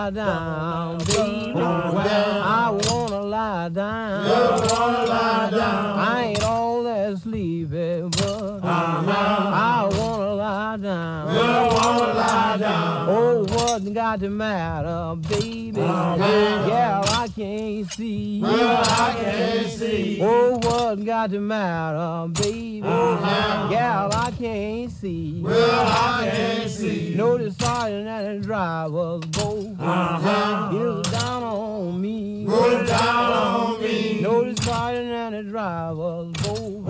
I 0.03 0.09
wanna 0.09 0.19
lie 0.19 0.19
down, 0.19 0.97
baby. 0.97 1.61
I 1.61 2.69
wanna 2.71 3.21
lie 3.21 3.69
down. 3.69 4.25
I 4.25 4.59
wanna 4.73 5.05
lie 5.05 5.49
down. 5.49 5.99
I 5.99 6.23
ain't 6.25 6.43
all 6.43 6.83
that 6.83 7.17
sleepy, 7.19 8.01
but 8.01 8.19
uh-huh. 8.21 8.67
I 8.67 9.89
wanna 9.97 10.33
lie 10.33 10.77
down. 10.77 11.29
I 11.29 11.73
wanna 11.73 12.13
lie 12.15 12.57
down. 12.57 13.09
Oh, 13.09 13.45
what 13.45 13.93
got 13.93 14.19
the 14.19 14.29
matter, 14.29 15.15
baby? 15.29 15.79
Uh-huh. 15.79 16.67
Yeah, 16.67 17.01
I 17.05 17.12
can't 17.35 17.91
see. 17.91 18.39
Well, 18.41 18.83
I 18.85 19.15
can't 19.19 19.67
see. 19.67 20.19
Oh, 20.21 20.59
what 20.61 21.03
got 21.03 21.31
the 21.31 21.39
matter, 21.39 22.31
baby? 22.31 22.79
Yeah, 22.79 24.09
I 24.11 24.31
can't 24.37 24.91
see. 24.91 25.41
Well, 25.41 25.87
I 25.87 26.29
can't 26.31 26.69
see. 26.69 27.15
The 27.15 27.51
sergeant 27.51 28.07
and 28.07 28.43
the 28.43 28.45
driver's 28.45 29.25
both 29.25 29.65
is 29.65 31.11
down 31.11 31.43
on 31.43 32.01
me. 32.01 32.45
Put 32.45 32.55
uh-huh. 32.55 32.85
down 32.85 33.31
on 33.33 33.81
me. 33.81 34.21
The 34.21 34.61
sergeant 34.61 35.09
and 35.09 35.35
the 35.35 35.43
driver's 35.43 36.31
both 36.43 36.87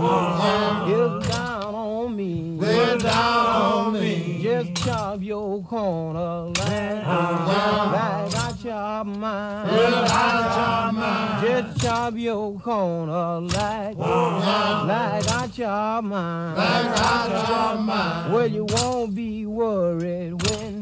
is 0.90 1.28
down 1.30 1.76
on 1.76 2.16
me. 2.16 2.43
Put 2.74 3.04
down 3.04 3.46
on 3.46 3.94
me. 3.94 4.40
Just 4.42 4.74
chop 4.84 5.22
your 5.22 5.62
corner 5.64 6.52
like, 6.58 7.06
like 7.06 7.06
I 7.06 8.54
chop 8.64 9.06
mine. 9.06 9.68
Well, 9.68 10.06
I 10.06 10.08
chop 10.56 10.94
mine. 10.96 11.46
Just 11.46 11.82
chop 11.82 12.14
your 12.18 12.60
corner 12.60 13.42
like, 13.42 13.98
like 13.98 15.28
I 15.30 15.50
chop 15.56 16.04
mine. 16.04 16.56
Like 16.56 16.88
I 16.88 17.46
chop 17.46 17.80
mine. 17.82 18.32
Well, 18.32 18.48
you 18.48 18.66
won't 18.66 19.14
be 19.14 19.46
worried 19.46 20.42
when, 20.50 20.73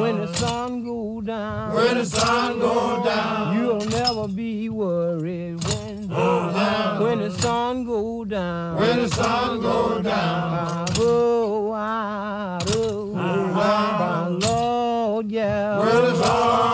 when 0.00 0.16
the 0.18 0.34
sun 0.34 0.84
go 0.84 1.20
down. 1.20 1.74
When 1.74 1.98
the 1.98 2.04
sun 2.04 2.58
go 2.58 3.04
down. 3.04 3.56
You'll 3.56 3.86
never 3.86 4.28
be 4.28 4.68
worried 4.68 5.62
when, 5.64 6.08
oh, 6.10 7.00
when 7.02 7.18
the 7.20 7.30
sun 7.30 7.84
go 7.84 8.24
down. 8.24 8.76
When 8.78 9.02
the 9.02 9.08
sun 9.08 9.60
go 9.60 10.02
down. 10.02 10.86
Oh, 10.98 11.72
I 11.72 12.60
do. 12.66 13.12
My 13.14 14.28
Lord, 14.28 15.30
yeah. 15.30 15.78
When 15.78 15.88
the 15.88 16.14
sun 16.16 16.73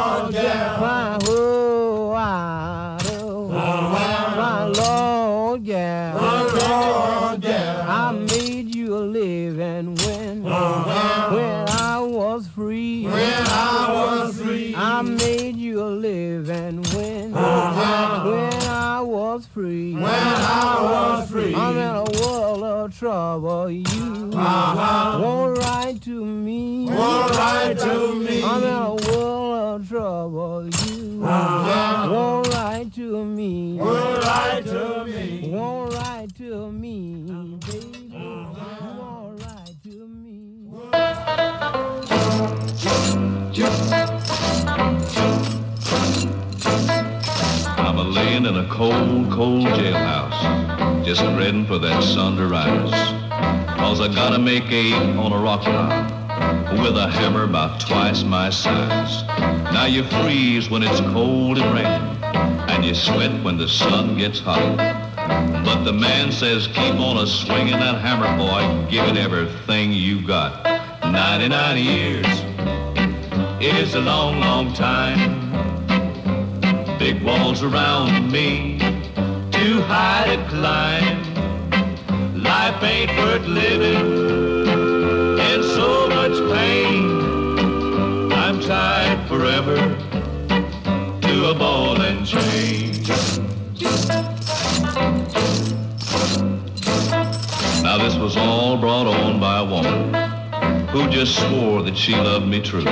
trouble. 23.11 23.70
You 23.73 24.31
won't 24.31 25.59
write 25.59 26.01
to 26.03 26.25
me. 26.25 26.87
Won't 26.87 27.37
write 27.37 27.77
to 27.81 28.14
me. 28.14 28.44
I'm 28.44 28.62
in 28.62 28.68
a 28.68 28.94
world 29.09 29.81
of 29.81 29.88
trouble. 29.88 30.68
You 30.87 31.25
uh-huh. 31.25 32.09
won't 32.12 32.46
write 32.55 32.94
to 32.94 33.25
me. 33.25 33.79
Won't 33.81 34.25
write 34.25 34.64
to 34.66 35.05
me. 35.07 35.51
Won't 35.53 35.92
write 35.94 36.37
to 36.37 36.70
me, 36.70 37.25
baby. 37.66 38.11
You 38.12 38.20
won't 39.01 39.42
write 39.42 39.77
to 39.83 40.07
me. 40.07 40.70
I'm 47.77 47.99
a 47.99 48.05
laying 48.05 48.46
in 48.46 48.57
a 48.57 48.68
cold, 48.68 49.33
cold 49.33 49.66
jailhouse, 49.66 50.80
just 51.14 51.23
ready 51.37 51.64
for 51.64 51.77
that 51.77 52.01
sun 52.05 52.37
to 52.37 52.46
rise. 52.46 52.92
Cause 53.81 54.01
I 54.01 54.07
gotta 54.14 54.38
make 54.38 54.70
eight 54.70 54.94
on 54.94 55.33
a 55.33 55.38
rock 55.38 55.62
pile 55.62 56.05
with 56.81 56.96
a 56.96 57.09
hammer 57.09 57.42
about 57.42 57.81
twice 57.81 58.23
my 58.23 58.49
size. 58.49 59.25
Now 59.75 59.87
you 59.87 60.05
freeze 60.05 60.70
when 60.70 60.85
it's 60.85 61.01
cold 61.01 61.59
and 61.59 61.75
raining, 61.75 62.23
and 62.70 62.85
you 62.85 62.94
sweat 62.94 63.42
when 63.42 63.59
the 63.59 63.66
sun 63.66 64.18
gets 64.18 64.38
hot. 64.38 64.77
But 65.64 65.83
the 65.83 65.92
man 65.92 66.31
says 66.31 66.68
keep 66.68 66.94
on 66.94 67.16
a 67.16 67.27
swinging 67.27 67.81
that 67.81 68.01
hammer, 68.01 68.31
boy, 68.38 68.88
give 68.88 69.05
it 69.09 69.16
everything 69.16 69.92
you 69.92 70.25
got. 70.25 70.62
99 71.03 71.77
years 71.77 72.27
is 73.61 73.96
a 73.96 74.01
long, 74.01 74.38
long 74.38 74.73
time. 74.75 75.40
Big 77.01 77.20
walls 77.25 77.64
around 77.64 78.31
me, 78.31 79.00
too 79.61 79.83
high 79.83 80.25
to 80.25 80.42
climb. 80.49 81.23
Life 82.42 82.83
ain't 82.83 83.11
worth 83.18 83.46
living, 83.46 84.07
and 85.38 85.62
so 85.62 86.09
much 86.09 86.37
pain. 86.55 88.33
I'm 88.33 88.59
tied 88.61 89.18
forever 89.29 89.77
to 91.27 91.51
a 91.51 91.55
ball 91.55 92.01
and 92.01 92.27
chain. 92.27 93.03
Now 97.83 97.99
this 97.99 98.16
was 98.16 98.38
all 98.38 98.79
brought 98.79 99.09
on 99.09 99.38
by 99.40 99.59
a 99.59 99.64
woman 99.64 100.14
who 100.88 101.07
just 101.11 101.37
swore 101.37 101.83
that 101.83 101.99
she 101.99 102.14
loved 102.14 102.46
me 102.46 102.62
true. 102.62 102.87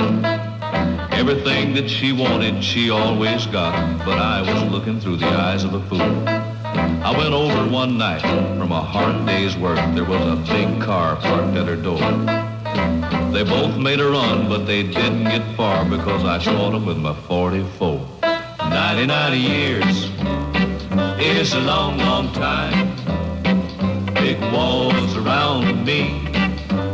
Everything 1.21 1.73
that 1.73 1.89
she 1.89 2.11
wanted, 2.11 2.63
she 2.63 2.91
always 2.91 3.47
got, 3.47 3.73
but 4.05 4.19
I 4.19 4.41
was 4.41 4.71
looking 4.71 4.99
through 4.99 5.17
the 5.17 5.27
eyes 5.27 5.63
of 5.63 5.73
a 5.73 5.81
fool. 5.87 6.38
I 7.09 7.17
went 7.17 7.33
over 7.33 7.67
one 7.67 7.97
night 7.97 8.21
from 8.21 8.71
a 8.71 8.81
hard 8.81 9.25
day's 9.25 9.57
work. 9.57 9.79
There 9.95 10.05
was 10.05 10.21
a 10.21 10.35
big 10.53 10.79
car 10.79 11.15
parked 11.15 11.57
at 11.57 11.65
her 11.65 11.75
door. 11.75 11.97
They 13.33 13.43
both 13.43 13.75
made 13.77 13.99
a 13.99 14.07
run, 14.07 14.47
but 14.47 14.67
they 14.67 14.83
didn't 14.83 15.23
get 15.23 15.41
far 15.57 15.85
because 15.85 16.23
I 16.23 16.37
caught 16.37 16.73
them 16.73 16.85
with 16.85 16.97
my 16.97 17.15
44. 17.21 18.05
99 18.21 19.41
years 19.41 20.11
is 21.19 21.53
a 21.53 21.61
long, 21.61 21.97
long 21.97 22.31
time. 22.31 22.93
Big 24.13 24.39
walls 24.53 25.17
around 25.17 25.83
me, 25.83 26.27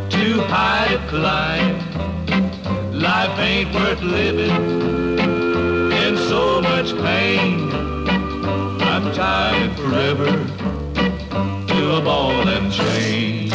too 0.09 0.39
high 0.47 0.95
to 0.95 1.07
climb. 1.09 1.75
Life 2.93 3.37
ain't 3.37 3.75
worth 3.75 4.01
living 4.01 4.79
in 5.91 6.15
so 6.29 6.61
much 6.61 6.95
pain. 7.03 7.74
Tied 9.15 9.73
forever 9.77 10.25
to 10.25 11.95
a 11.95 12.01
ball 12.01 12.45
and 12.49 12.69
chain. 12.69 13.49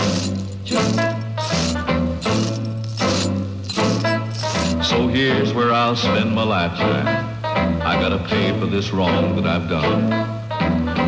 So 4.83 5.07
here's 5.09 5.53
where 5.53 5.71
I'll 5.71 5.97
spend 5.97 6.35
my 6.35 6.45
lifetime. 6.45 7.07
I 7.45 8.01
gotta 8.01 8.27
pay 8.27 8.59
for 8.59 8.65
this 8.65 8.91
wrong 8.91 9.37
that 9.37 9.47
I've 9.47 9.69
done. 9.69 10.11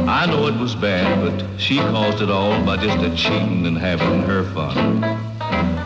I 0.07 0.27
know 0.27 0.47
it 0.49 0.61
was 0.61 0.75
bad, 0.75 1.25
but 1.25 1.59
she 1.59 1.79
caused 1.79 2.21
it 2.21 2.31
all 2.31 2.63
by 2.63 2.77
just 2.77 3.03
a 3.03 3.17
cheating 3.17 3.67
and 3.67 3.79
having 3.79 4.21
her 4.25 4.45
fun. 4.53 5.03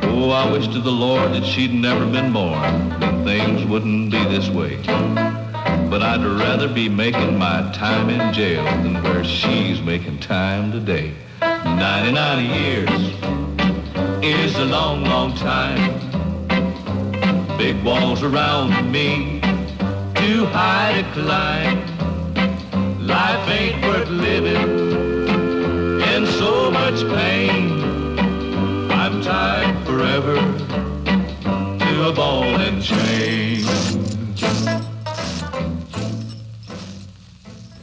Oh, 0.03 0.31
I 0.31 0.51
wish 0.51 0.67
to 0.67 0.81
the 0.81 0.91
Lord 0.91 1.35
that 1.35 1.45
she'd 1.45 1.73
never 1.73 2.05
been 2.05 2.33
born, 2.33 2.99
then 2.99 3.23
things 3.25 3.65
wouldn't 3.65 4.11
be 4.11 4.25
this 4.25 4.49
way. 4.49 4.83
But 5.89 6.03
I'd 6.03 6.25
rather 6.25 6.67
be 6.67 6.89
making 6.89 7.39
my 7.39 7.71
time 7.73 8.11
in 8.11 8.35
jail 8.35 8.65
than 8.65 9.03
where 9.05 9.23
she's 9.23 9.81
making 9.81 10.19
time 10.19 10.73
today. 10.73 11.15
99 11.41 12.45
years 12.45 12.91
is 14.23 14.57
a 14.57 14.65
long, 14.65 15.05
long 15.05 15.33
time. 15.35 15.99
Big 17.57 17.81
walls 17.85 18.25
around 18.25 18.91
me, 18.91 19.41
too 20.17 20.45
high 20.47 21.01
to 21.01 21.05
climb. 21.13 21.79
Life 23.07 23.49
ain't 23.49 23.81
worth 23.85 24.09
living 24.09 24.57
in 26.03 26.27
so 26.27 26.69
much 26.71 27.01
pain. 27.15 27.81
I'm 28.91 29.23
tied 29.23 29.87
forever 29.87 30.35
to 31.79 32.09
a 32.09 32.13
ball 32.13 32.66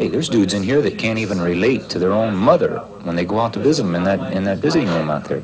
Hey, 0.03 0.09
there's 0.09 0.27
dudes 0.27 0.53
in 0.53 0.63
here 0.63 0.81
that 0.81 0.97
can't 0.97 1.17
even 1.17 1.39
relate 1.39 1.87
to 1.91 1.97
their 1.97 2.11
own 2.11 2.35
mother 2.35 2.79
when 3.03 3.15
they 3.15 3.23
go 3.23 3.39
out 3.39 3.53
to 3.53 3.59
visit 3.61 3.83
them 3.83 3.95
in 3.95 4.03
that 4.03 4.33
in 4.33 4.43
that 4.43 4.57
visiting 4.57 4.89
room 4.89 5.09
out 5.09 5.23
there. 5.29 5.41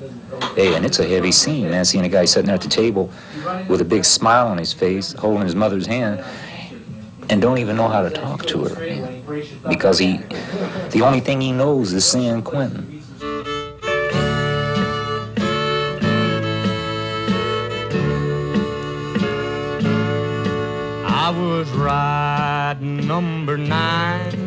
Hey, 0.53 0.75
and 0.75 0.85
it's 0.85 0.99
a 0.99 1.07
heavy 1.07 1.31
scene, 1.31 1.69
man. 1.69 1.85
Seeing 1.85 2.03
a 2.03 2.09
guy 2.09 2.25
sitting 2.25 2.47
there 2.47 2.55
at 2.55 2.61
the 2.61 2.67
table 2.67 3.09
with 3.69 3.79
a 3.79 3.85
big 3.85 4.03
smile 4.03 4.49
on 4.49 4.57
his 4.57 4.73
face, 4.73 5.13
holding 5.13 5.43
his 5.43 5.55
mother's 5.55 5.87
hand, 5.87 6.25
and 7.29 7.41
don't 7.41 7.59
even 7.59 7.77
know 7.77 7.87
how 7.87 8.01
to 8.01 8.09
talk 8.09 8.47
to 8.47 8.65
her 8.65 8.75
because 9.69 9.97
he, 9.97 10.17
the 10.89 11.03
only 11.03 11.21
thing 11.21 11.39
he 11.39 11.53
knows 11.53 11.93
is 11.93 12.03
San 12.03 12.41
Quentin. 12.41 13.01
I 21.29 21.31
was 21.31 21.69
riding 21.69 23.07
number 23.07 23.57
nine, 23.57 24.38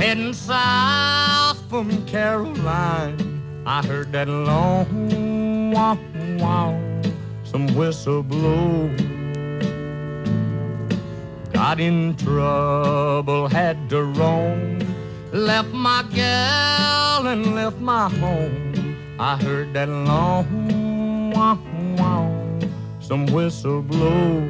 heading 0.00 0.32
south 0.32 1.60
from 1.68 2.06
Caroline. 2.06 3.42
I 3.66 3.84
heard 3.86 4.12
that 4.12 4.28
long 4.28 5.72
wow 5.72 5.98
wow, 6.38 6.80
some 7.44 7.66
whistle 7.74 8.22
blow. 8.22 8.88
Got 11.52 11.80
in 11.80 12.16
trouble, 12.16 13.48
had 13.48 13.90
to 13.90 14.04
roam. 14.04 14.78
Left 15.32 15.68
my 15.68 16.02
gal 16.14 17.26
and 17.26 17.54
left 17.54 17.78
my 17.78 18.08
home. 18.08 18.96
I 19.20 19.36
heard 19.36 19.74
that 19.74 19.90
long 19.90 21.30
wow 21.32 21.58
wow, 21.98 22.58
some 23.00 23.26
whistle 23.26 23.82
blow. 23.82 24.48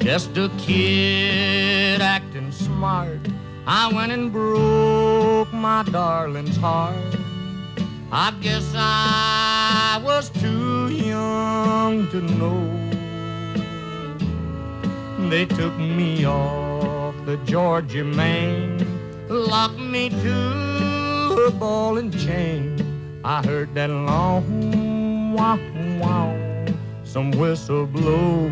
Just 0.00 0.36
a 0.36 0.50
kid 0.58 2.02
acting 2.02 2.33
smart. 2.74 3.20
I 3.66 3.92
went 3.94 4.10
and 4.12 4.32
broke 4.32 5.52
my 5.52 5.82
darling's 5.84 6.56
heart. 6.56 7.16
I 8.10 8.32
guess 8.40 8.66
I 8.76 10.00
was 10.04 10.28
too 10.30 10.88
young 10.88 12.08
to 12.10 12.20
know. 12.38 12.62
They 15.30 15.46
took 15.46 15.76
me 15.78 16.24
off 16.24 17.14
the 17.26 17.36
Georgia 17.44 18.04
main, 18.04 18.78
locked 19.28 19.78
me 19.78 20.10
to 20.10 21.46
a 21.48 21.50
ball 21.50 21.98
and 21.98 22.12
chain. 22.26 22.66
I 23.24 23.42
heard 23.46 23.74
that 23.74 23.90
long 23.90 25.32
wow 25.32 25.58
wow, 26.02 26.36
some 27.04 27.30
whistle 27.32 27.86
blow. 27.86 28.50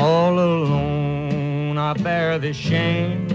All 0.00 0.38
alone 0.38 1.76
I 1.76 1.92
bear 1.92 2.38
this 2.38 2.56
shame. 2.56 3.26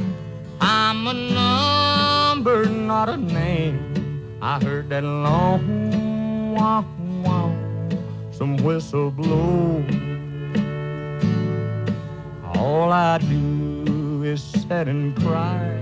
I'm 0.61 1.07
a 1.07 1.13
number, 1.13 2.65
not 2.67 3.09
a 3.09 3.17
name. 3.17 4.37
I 4.41 4.63
heard 4.63 4.87
that 4.87 5.03
long 5.03 6.55
wow 6.55 6.85
wow, 7.21 7.53
some 8.31 8.55
whistle 8.63 9.11
blow. 9.11 9.83
All 12.55 12.93
I 12.93 13.17
do 13.17 14.23
is 14.23 14.41
sit 14.41 14.87
and 14.87 15.13
cry 15.17 15.81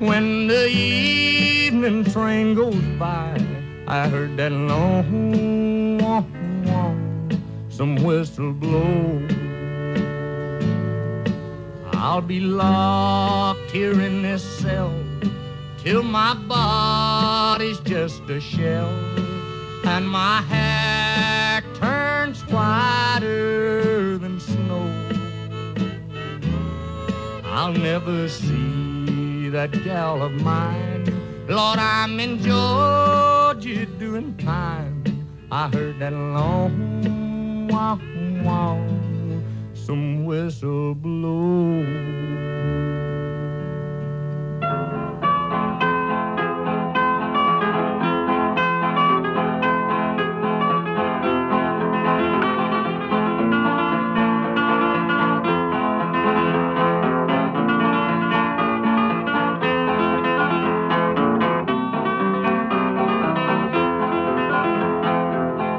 when 0.00 0.48
the 0.48 0.68
evening 0.68 2.04
train 2.04 2.54
goes 2.54 2.84
by. 2.98 3.40
I 3.88 4.06
heard 4.06 4.36
that 4.36 4.52
long 4.52 5.96
wow 5.96 6.26
wow, 6.66 6.94
some 7.70 7.96
whistle 8.04 8.52
blow. 8.52 9.39
I'll 12.02 12.22
be 12.22 12.40
locked 12.40 13.70
here 13.72 14.00
in 14.00 14.22
this 14.22 14.42
cell 14.42 14.90
till 15.76 16.02
my 16.02 16.32
body's 16.32 17.78
just 17.80 18.22
a 18.30 18.40
shell 18.40 18.88
and 19.84 20.08
my 20.08 20.40
hair 20.40 21.62
turns 21.74 22.40
whiter 22.46 24.16
than 24.16 24.40
snow. 24.40 24.86
I'll 27.44 27.74
never 27.74 28.30
see 28.30 29.50
that 29.50 29.70
gal 29.84 30.22
of 30.22 30.32
mine. 30.40 31.04
Lord, 31.48 31.78
I'm 31.78 32.18
in 32.18 32.38
Georgia 32.38 33.84
doing 33.84 34.38
time. 34.38 35.04
I 35.52 35.68
heard 35.68 35.98
that 35.98 36.14
long 36.14 37.68
wow 37.68 37.98
some 39.90 40.24
whistle 40.24 40.94
blow. 40.94 41.82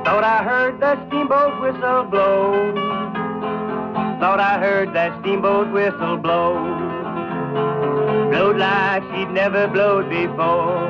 Thought 0.03 0.25
I 0.25 0.43
heard 0.43 0.81
that 0.81 1.07
steamboat 1.07 1.61
whistle 1.61 2.03
blow. 2.11 3.00
Thought 4.21 4.39
I 4.39 4.59
heard 4.59 4.93
that 4.93 5.19
steamboat 5.21 5.73
whistle 5.73 6.15
blow. 6.15 6.53
Blowed 8.29 8.55
like 8.55 9.01
she'd 9.09 9.31
never 9.31 9.67
blowed 9.67 10.11
before. 10.11 10.87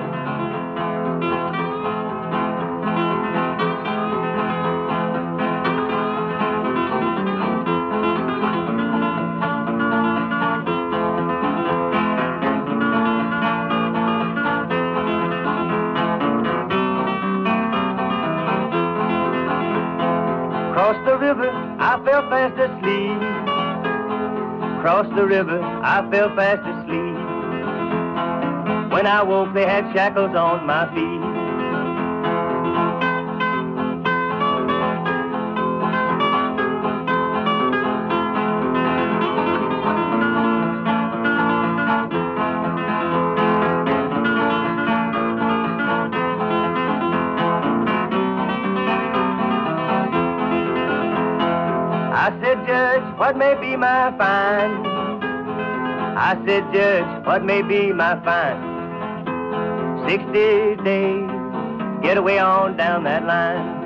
Crossed 20.73 21.05
the 21.05 21.17
river, 21.17 21.61
I 22.01 22.03
fell 22.03 22.29
fast 22.31 22.57
asleep. 22.57 23.21
Crossed 24.81 25.15
the 25.15 25.23
river, 25.23 25.61
I 25.61 26.01
fell 26.09 26.35
fast 26.35 26.65
asleep. 26.65 27.15
When 28.91 29.05
I 29.05 29.21
woke, 29.21 29.53
they 29.53 29.65
had 29.67 29.93
shackles 29.93 30.35
on 30.35 30.65
my 30.65 30.87
feet. 30.95 31.40
What 53.31 53.37
may 53.37 53.55
be 53.61 53.77
my 53.77 54.13
fine? 54.17 54.85
I 56.17 56.35
said, 56.45 56.65
Judge, 56.73 57.25
what 57.25 57.45
may 57.45 57.61
be 57.61 57.93
my 57.93 58.19
fine? 58.25 58.59
Sixty 60.05 60.75
days, 60.83 61.29
get 62.01 62.17
away 62.17 62.39
on 62.39 62.75
down 62.75 63.05
that 63.05 63.25
line. 63.25 63.80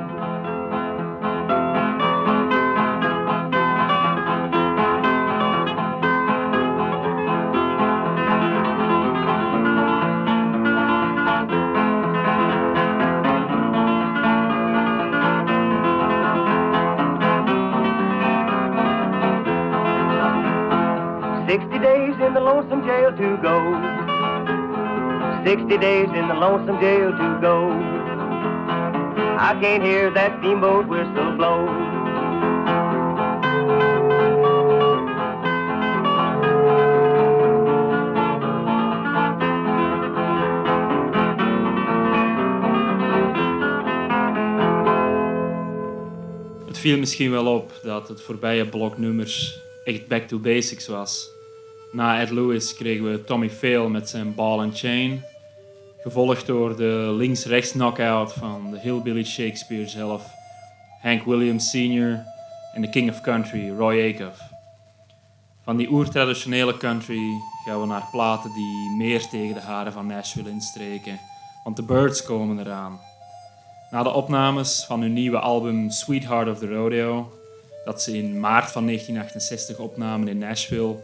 60 25.57 25.77
days 25.77 26.09
in 26.13 26.27
the 26.27 26.33
lonesome 26.33 26.81
jail 26.81 27.11
to 27.11 27.39
go. 27.39 27.71
I 29.39 29.57
can't 29.61 29.81
hear 29.81 30.11
that 30.11 30.39
steamboat 30.39 30.85
whistle 30.87 31.31
blow. 31.37 31.67
Het 46.67 46.77
viel 46.77 46.97
misschien 46.97 47.31
wel 47.31 47.45
op 47.45 47.71
dat 47.83 48.07
het 48.07 48.21
voorbije 48.21 48.65
blok 48.65 48.97
nummers 48.97 49.59
echt 49.83 50.07
back 50.07 50.27
to 50.27 50.39
basics 50.39 50.87
was. 50.87 51.29
Na 51.91 52.19
Ed 52.19 52.29
Lewis 52.29 52.73
kregen 52.73 53.11
we 53.11 53.23
Tommy 53.23 53.49
fail 53.49 53.89
met 53.89 54.09
zijn 54.09 54.35
Ball 54.35 54.59
and 54.59 54.79
Chain. 54.79 55.23
Gevolgd 56.05 56.45
door 56.45 56.75
de 56.75 57.13
links-rechts 57.17 57.71
knockout 57.71 58.33
van 58.33 58.71
de 58.71 58.79
Hillbilly 58.79 59.23
Shakespeare 59.23 59.87
zelf, 59.87 60.33
Hank 61.01 61.23
Williams 61.23 61.69
Sr. 61.69 62.23
en 62.73 62.81
de 62.81 62.89
King 62.89 63.09
of 63.09 63.21
Country, 63.21 63.71
Roy 63.77 64.13
Acuff. 64.13 64.39
Van 65.63 65.77
die 65.77 65.89
oertraditionele 65.89 66.77
country 66.77 67.41
gaan 67.65 67.81
we 67.81 67.87
naar 67.87 68.07
platen 68.11 68.53
die 68.53 68.95
meer 68.97 69.27
tegen 69.27 69.53
de 69.53 69.61
haren 69.61 69.93
van 69.93 70.07
Nashville 70.07 70.49
instreken, 70.49 71.19
want 71.63 71.75
de 71.75 71.83
Birds 71.83 72.23
komen 72.23 72.59
eraan. 72.59 72.99
Na 73.91 74.03
de 74.03 74.13
opnames 74.13 74.83
van 74.87 75.01
hun 75.01 75.13
nieuwe 75.13 75.39
album 75.39 75.89
Sweetheart 75.89 76.49
of 76.49 76.59
the 76.59 76.67
Rodeo, 76.67 77.31
dat 77.85 78.01
ze 78.01 78.17
in 78.17 78.39
maart 78.39 78.71
van 78.71 78.85
1968 78.85 79.77
opnamen 79.77 80.27
in 80.27 80.37
Nashville, 80.37 80.95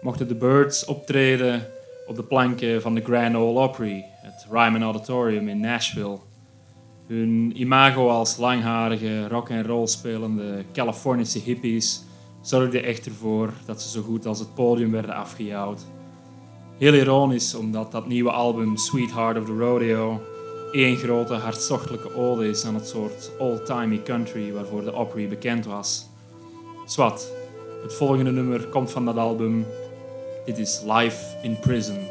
mochten 0.00 0.28
de 0.28 0.34
Birds 0.34 0.84
optreden 0.84 1.66
op 2.12 2.18
de 2.18 2.24
planken 2.24 2.82
van 2.82 2.94
de 2.94 3.00
Grand 3.00 3.34
Ole 3.34 3.60
Opry, 3.60 4.04
het 4.22 4.46
Ryman 4.50 4.82
Auditorium 4.82 5.48
in 5.48 5.60
Nashville. 5.60 6.18
Hun 7.06 7.52
imago 7.60 8.08
als 8.08 8.36
langharige, 8.36 9.28
rock 9.28 9.50
and 9.50 9.66
roll 9.66 9.86
spelende 9.86 10.64
Californische 10.72 11.38
hippies 11.38 12.04
zorgde 12.40 12.80
echter 12.80 13.12
voor 13.12 13.52
dat 13.66 13.82
ze 13.82 13.88
zo 13.88 14.02
goed 14.02 14.26
als 14.26 14.38
het 14.38 14.54
podium 14.54 14.90
werden 14.90 15.14
afgejouwd. 15.14 15.86
Heel 16.78 16.94
ironisch, 16.94 17.54
omdat 17.54 17.92
dat 17.92 18.06
nieuwe 18.06 18.30
album 18.30 18.76
Sweetheart 18.76 19.38
of 19.38 19.44
the 19.44 19.56
Rodeo 19.56 20.20
één 20.72 20.96
grote 20.96 21.34
hartstochtelijke 21.34 22.14
ode 22.14 22.48
is 22.48 22.64
aan 22.64 22.74
het 22.74 22.88
soort 22.88 23.30
old-timey 23.38 24.02
country 24.02 24.52
waarvoor 24.52 24.84
de 24.84 24.94
Opry 24.94 25.28
bekend 25.28 25.64
was. 25.64 26.08
Swat, 26.84 27.32
het 27.82 27.94
volgende 27.94 28.30
nummer 28.30 28.66
komt 28.66 28.90
van 28.90 29.04
dat 29.04 29.16
album. 29.16 29.66
Dit 30.44 30.58
is 30.58 30.82
Life 30.82 31.36
in 31.42 31.56
Prison. 31.56 32.08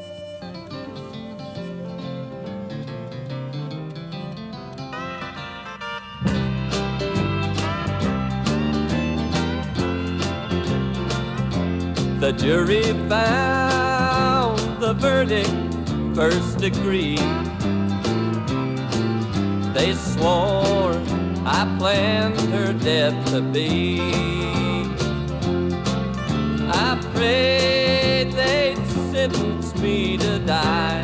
The 12.21 12.31
jury 12.37 12.83
found 13.09 14.59
the 14.79 14.93
verdict 14.93 15.51
first 16.15 16.59
degree. 16.59 17.17
They 19.73 19.93
swore 19.93 20.95
I 21.43 21.75
planned 21.77 22.39
her 22.53 22.71
death 22.71 23.31
to 23.31 23.41
be. 23.41 23.99
I 26.71 26.97
prayed 27.13 27.80
they'd 29.11 29.31
me 29.81 30.17
to 30.17 30.39
die. 30.39 31.03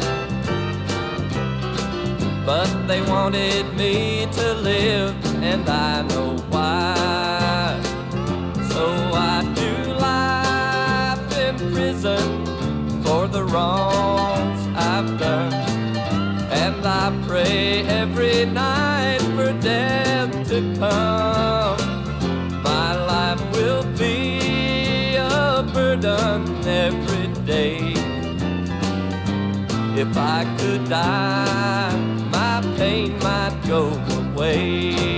But 2.46 2.70
they 2.88 3.02
wanted 3.02 3.66
me 3.76 4.28
to 4.32 4.54
live, 4.54 5.16
and 5.44 5.68
I 5.68 6.02
know 6.04 6.38
why. 6.50 7.82
So 8.72 8.86
I 9.14 9.44
do 9.56 9.94
life 10.10 11.38
in 11.38 11.56
prison 11.74 12.46
for 13.04 13.28
the 13.28 13.44
wrongs 13.44 14.62
I've 14.76 15.20
done. 15.20 15.54
And 16.64 16.86
I 16.86 17.06
pray 17.28 17.82
every 18.02 18.46
night 18.46 19.22
for 19.36 19.52
death 19.60 20.32
to 20.50 20.60
come. 20.80 22.64
My 22.64 22.96
life 23.14 23.42
will 23.52 23.84
be 23.98 25.16
a 25.18 25.64
burden 25.74 26.64
every. 26.66 27.07
If 30.00 30.16
I 30.16 30.46
could 30.60 30.90
die, 30.90 31.96
my 32.32 32.62
pain 32.78 33.18
might 33.18 33.60
go 33.68 33.90
away. 34.20 35.17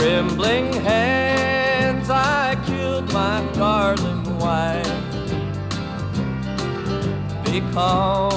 Trembling 0.00 0.72
hands, 0.72 2.08
I 2.08 2.56
killed 2.64 3.12
my 3.12 3.46
darling 3.52 4.38
wife 4.38 4.86
because 7.44 8.32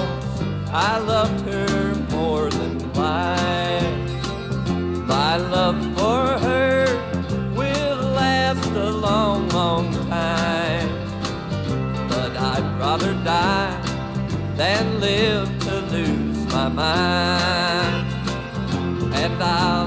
I 0.74 0.98
loved 0.98 1.40
her 1.48 1.96
more 2.12 2.50
than 2.50 2.74
life. 2.92 4.12
My 5.08 5.38
love 5.38 5.82
for 5.98 6.38
her 6.48 6.86
will 7.56 8.02
last 8.12 8.70
a 8.72 8.90
long, 9.08 9.48
long 9.50 9.90
time, 10.10 10.90
but 12.10 12.32
I'd 12.36 12.78
rather 12.78 13.14
die 13.24 13.80
than 14.58 15.00
live 15.00 15.48
to 15.60 15.76
lose 15.96 16.46
my 16.54 16.68
mind. 16.68 18.08
And 19.16 19.42
I'll 19.42 19.83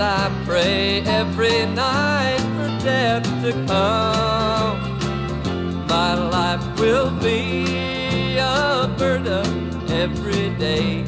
And 0.00 0.06
I 0.06 0.44
pray 0.44 1.00
every 1.00 1.66
night 1.66 2.38
for 2.38 2.84
death 2.84 3.24
to 3.42 3.50
come. 3.66 4.78
My 5.88 6.14
life 6.14 6.62
will 6.78 7.10
be 7.18 8.36
a 8.38 8.88
burden 8.96 9.90
every 9.90 10.50
day. 10.50 11.02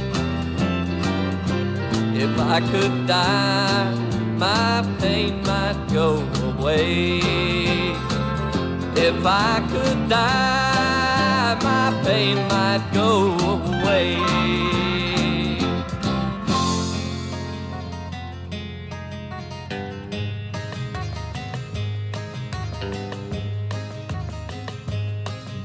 If 2.19 2.37
I 2.41 2.59
could 2.73 3.07
die, 3.07 3.95
my 4.39 4.85
pain 4.99 5.41
might 5.45 5.79
go 5.93 6.27
away. 6.49 7.21
If 8.97 9.25
I 9.25 9.65
could 9.71 10.09
die, 10.09 11.57
my 11.63 12.03
pain 12.03 12.39
might 12.49 12.85
go 12.93 13.39
away. 13.55 14.40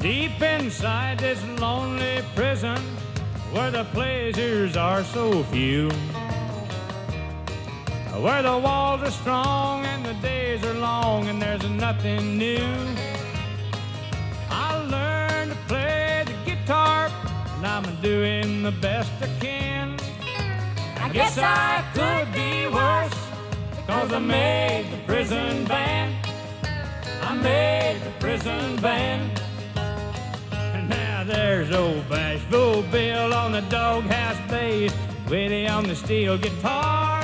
Deep 0.05 0.39
inside 0.39 1.17
this 1.17 1.43
lonely 1.59 2.23
prison 2.35 2.77
where 3.51 3.71
the 3.71 3.85
pleasures 3.85 4.77
are 4.77 5.03
so 5.03 5.41
few, 5.45 5.89
where 8.21 8.43
the 8.43 8.55
walls 8.55 9.01
are 9.01 9.09
strong 9.09 9.83
and 9.83 10.05
the 10.05 10.13
days 10.21 10.63
are 10.63 10.75
long 10.75 11.27
and 11.27 11.41
there's 11.41 11.67
nothing 11.67 12.37
new. 12.37 12.67
I 14.51 14.77
learned 14.95 15.53
to 15.53 15.57
play 15.67 16.23
the 16.27 16.51
guitar 16.51 17.09
and 17.55 17.65
I'm 17.65 17.99
doing 18.03 18.61
the 18.61 18.73
best 18.73 19.11
I 19.23 19.27
can. 19.39 19.97
I 20.97 21.09
guess 21.09 21.35
I 21.39 21.83
could 21.95 22.31
be 22.31 22.67
worse 22.67 23.87
cause 23.87 24.13
I 24.13 24.19
made 24.19 24.85
the 24.91 25.03
prison 25.07 25.65
band. 25.65 26.13
I 27.23 27.33
made 27.33 28.01
the 28.03 28.11
prison 28.19 28.75
band. 28.75 29.41
There's 31.27 31.71
old 31.71 32.07
Bashful 32.07 32.83
Bill 32.83 33.33
on 33.33 33.53
the 33.53 33.61
doghouse 33.61 34.37
bass, 34.47 34.93
Willie 35.27 35.67
on 35.67 35.85
the 35.85 35.95
steel 35.95 36.37
guitar. 36.37 37.19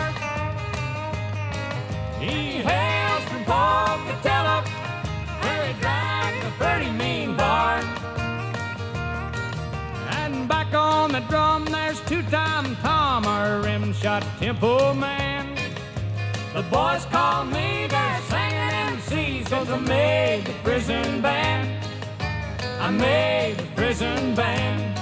He 2.20 2.64
hails 2.66 3.24
from 3.26 3.46
Pocatello, 3.46 4.64
where 5.42 5.68
he 5.68 5.80
drank 5.80 6.44
a 6.44 6.52
pretty 6.58 6.90
mean 6.92 7.38
bar. 7.38 7.78
And 10.14 10.48
back 10.48 10.74
on 10.74 11.12
the 11.12 11.20
drum, 11.30 11.66
there's 11.66 12.02
two-time 12.08 12.76
Tom, 12.78 13.28
our 13.28 13.62
rim-shot 13.62 14.24
tempo 14.40 14.96
man. 14.96 15.56
The 16.56 16.64
boys 16.64 17.06
call 17.06 17.46
me 17.46 17.86
their 17.86 18.20
singing 18.30 18.98
MCs, 18.98 19.50
cause 19.50 19.70
I 19.70 19.78
made 19.78 20.46
the 20.46 20.54
prison 20.64 21.22
band. 21.22 21.81
I 22.82 22.90
made 22.90 23.58
the 23.58 23.68
prison 23.76 24.34
band. 24.34 25.00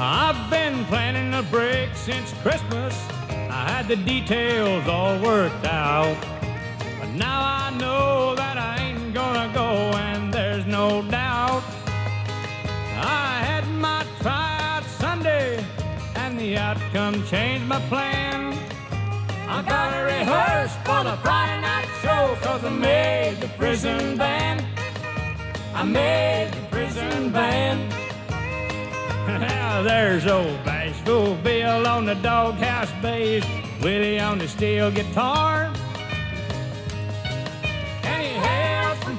I've 0.00 0.50
been 0.50 0.86
planning 0.86 1.34
a 1.34 1.42
break 1.42 1.94
since 1.94 2.32
Christmas. 2.40 2.98
I 3.28 3.68
had 3.68 3.88
the 3.88 3.96
details 3.96 4.88
all 4.88 5.20
worked 5.20 5.66
out. 5.66 6.16
But 6.98 7.10
now 7.10 7.42
I 7.42 7.76
know 7.78 8.34
that 8.36 8.56
I 8.56 8.84
ain't 8.84 9.12
gonna 9.12 9.52
go 9.52 9.83
outcome 16.64 17.16
changed 17.26 17.66
my 17.66 17.80
plan. 17.92 18.40
I 19.54 19.56
gotta 19.74 20.00
rehearse 20.14 20.74
for 20.86 21.00
the 21.08 21.16
Friday 21.24 21.60
night 21.60 21.88
show, 22.02 22.22
cause 22.44 22.64
I 22.64 22.70
made 22.70 23.36
the 23.40 23.48
prison 23.60 24.16
band. 24.16 24.64
I 25.74 25.82
made 25.84 26.48
the 26.56 26.64
prison 26.74 27.30
band. 27.30 27.80
Now 29.26 29.82
there's 29.88 30.26
old 30.26 30.58
bashful 30.64 31.34
Bill 31.44 31.86
on 31.86 32.06
the 32.06 32.16
doghouse 32.30 32.92
bass, 33.02 33.44
Willie 33.82 34.18
on 34.18 34.38
the 34.38 34.48
steel 34.48 34.90
guitar. 34.90 35.70
And 38.10 38.20
he 38.26 38.34
hails 38.46 38.98
from 39.04 39.16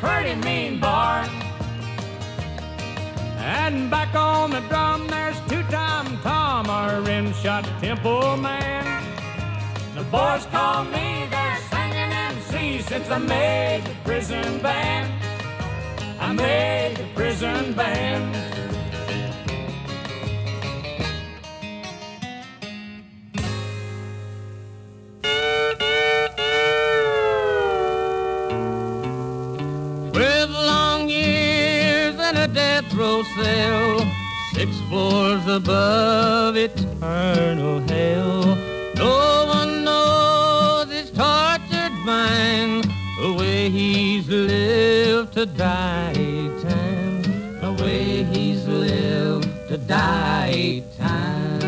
pretty 0.00 0.34
mean 0.46 0.80
bar. 0.80 1.43
And 3.44 3.90
back 3.90 4.14
on 4.14 4.52
the 4.52 4.60
drum, 4.70 5.06
there's 5.06 5.38
two-time 5.50 6.18
Tom, 6.22 6.70
our 6.70 7.02
rim-shot 7.02 7.64
temple 7.78 8.38
man. 8.38 9.04
The 9.94 10.02
boys 10.04 10.46
call 10.46 10.84
me 10.84 11.26
their 11.28 11.58
singing 11.70 12.12
MC 12.30 12.80
since 12.80 13.10
I 13.10 13.18
made 13.18 13.82
the 13.84 13.94
prison 14.02 14.62
band. 14.62 15.12
I 16.18 16.32
made 16.32 16.96
the 16.96 17.04
prison 17.14 17.74
band. 17.74 18.53
Cell, 33.22 34.06
six 34.54 34.70
floors 34.88 35.46
above 35.46 36.56
eternal 36.56 37.80
hell. 37.88 38.56
No 38.96 39.46
one 39.46 39.84
knows 39.84 40.90
his 40.90 41.10
tortured 41.10 41.92
mind, 42.04 42.84
the 43.20 43.32
way 43.38 43.70
he's 43.70 44.26
lived 44.28 45.32
to 45.34 45.46
die 45.46 46.14
times, 46.62 47.26
the 47.60 47.72
way 47.82 48.24
he's 48.24 48.66
lived 48.66 49.48
to 49.68 49.76
die 49.78 50.82
times. 50.98 51.64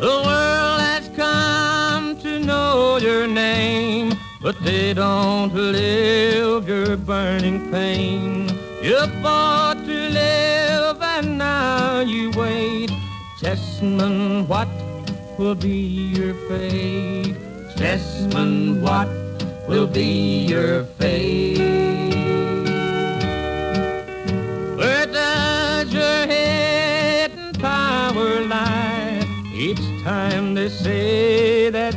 The 0.00 0.16
world 0.26 0.80
has 0.90 1.08
come 1.16 2.16
to 2.18 2.38
know 2.40 2.98
your 2.98 3.26
name, 3.26 3.85
but 4.46 4.62
they 4.62 4.94
don't 4.94 5.52
live 5.52 6.68
your 6.68 6.96
burning 6.96 7.68
pain. 7.72 8.48
You 8.80 9.04
fought 9.20 9.78
to 9.84 9.98
live 10.20 11.02
and 11.02 11.36
now 11.36 11.98
you 11.98 12.30
wait. 12.30 12.92
Chessman, 13.40 14.46
what 14.46 14.68
will 15.36 15.56
be 15.56 15.80
your 16.14 16.34
fate? 16.48 17.34
Chessman, 17.76 18.80
what 18.82 19.08
will 19.66 19.88
be 19.88 20.46
your 20.46 20.84
fate? 20.94 21.58
Where 24.78 25.06
does 25.06 25.92
your 25.92 26.20
head 26.34 27.32
and 27.32 27.58
power 27.58 28.44
lie? 28.44 29.26
Each 29.56 29.86
time 30.04 30.54
they 30.54 30.68
say 30.68 31.68
that 31.70 31.96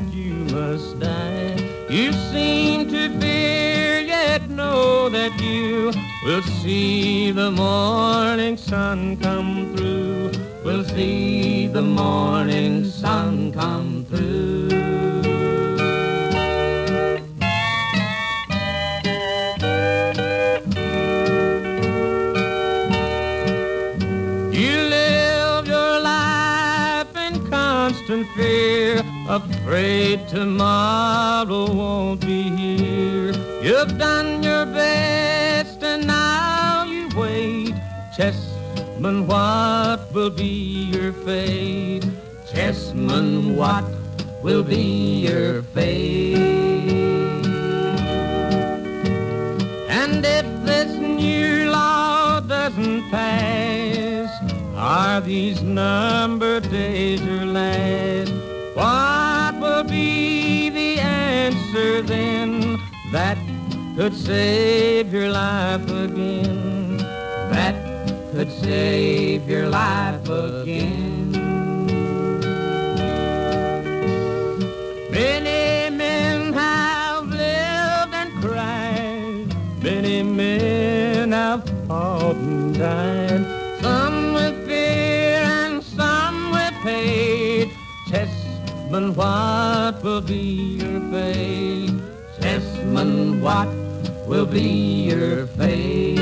that 5.19 5.41
you 5.41 5.91
will 6.23 6.41
see 6.61 7.31
the 7.31 7.51
morning 7.51 8.55
sun 8.55 9.17
come 9.17 9.75
through. 9.75 10.31
We'll 10.63 10.85
see 10.85 11.67
the 11.67 11.81
morning 11.81 12.85
sun 12.85 13.51
come 13.51 14.05
through. 14.05 14.69
You 24.61 24.75
live 24.97 25.67
your 25.67 25.93
life 25.99 27.13
in 27.27 27.33
constant 27.49 28.25
fear, 28.37 29.03
afraid 29.27 30.27
tomorrow 30.29 31.65
won't 31.81 32.21
be 32.21 32.41
here. 32.55 32.68
You've 33.79 33.97
done 33.97 34.43
your 34.43 34.65
best 34.65 35.81
and 35.83 36.05
now 36.05 36.83
you 36.83 37.07
wait. 37.15 37.73
Chessman, 38.13 39.25
what 39.25 40.13
will 40.13 40.29
be 40.29 40.91
your 40.91 41.13
fate? 41.13 42.03
Chessman, 42.51 43.55
what 43.55 43.85
will 44.43 44.63
be 44.63 45.21
your 45.27 45.63
fate? 45.63 46.35
And 49.87 50.25
if 50.25 50.45
this 50.65 50.91
new 50.97 51.71
law 51.71 52.41
doesn't 52.41 53.09
pass, 53.09 54.29
are 54.75 55.21
these 55.21 55.61
numbered 55.61 56.69
days 56.69 57.21
your 57.21 57.45
last? 57.45 58.33
What 58.75 59.57
will 59.61 59.85
be 59.85 60.69
the 60.69 60.99
answer 60.99 62.01
then 62.01 62.77
that 63.13 63.37
could 63.99 64.15
save 64.15 65.11
your 65.11 65.29
life 65.29 65.83
again? 65.91 66.95
That 67.51 67.75
could 68.31 68.49
save 68.49 69.49
your 69.49 69.67
life 69.67 70.23
again. 70.23 71.31
Many 75.11 75.93
men 75.93 76.53
have 76.53 77.25
lived 77.27 78.13
and 78.21 78.31
cried. 78.41 79.83
Many 79.83 80.23
men 80.23 81.33
have 81.33 81.69
fought 81.85 82.37
and 82.37 82.73
died. 82.79 83.43
Some 83.81 84.33
with 84.33 84.65
fear 84.65 85.43
and 85.43 85.83
some 85.83 86.51
with 86.51 86.77
hate. 86.87 87.73
Chessman, 88.07 89.13
what 89.13 90.01
will 90.01 90.21
be 90.21 90.79
your 90.79 91.01
fate? 91.11 91.99
Chessman, 92.39 93.41
what 93.41 93.78
will 94.29 94.45
be 94.45 95.09
your 95.09 95.47
fate? 95.47 96.19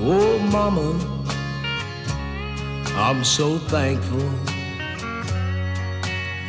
Oh, 0.00 0.38
mama, 0.50 0.88
I'm 2.96 3.22
so 3.24 3.58
thankful 3.58 4.24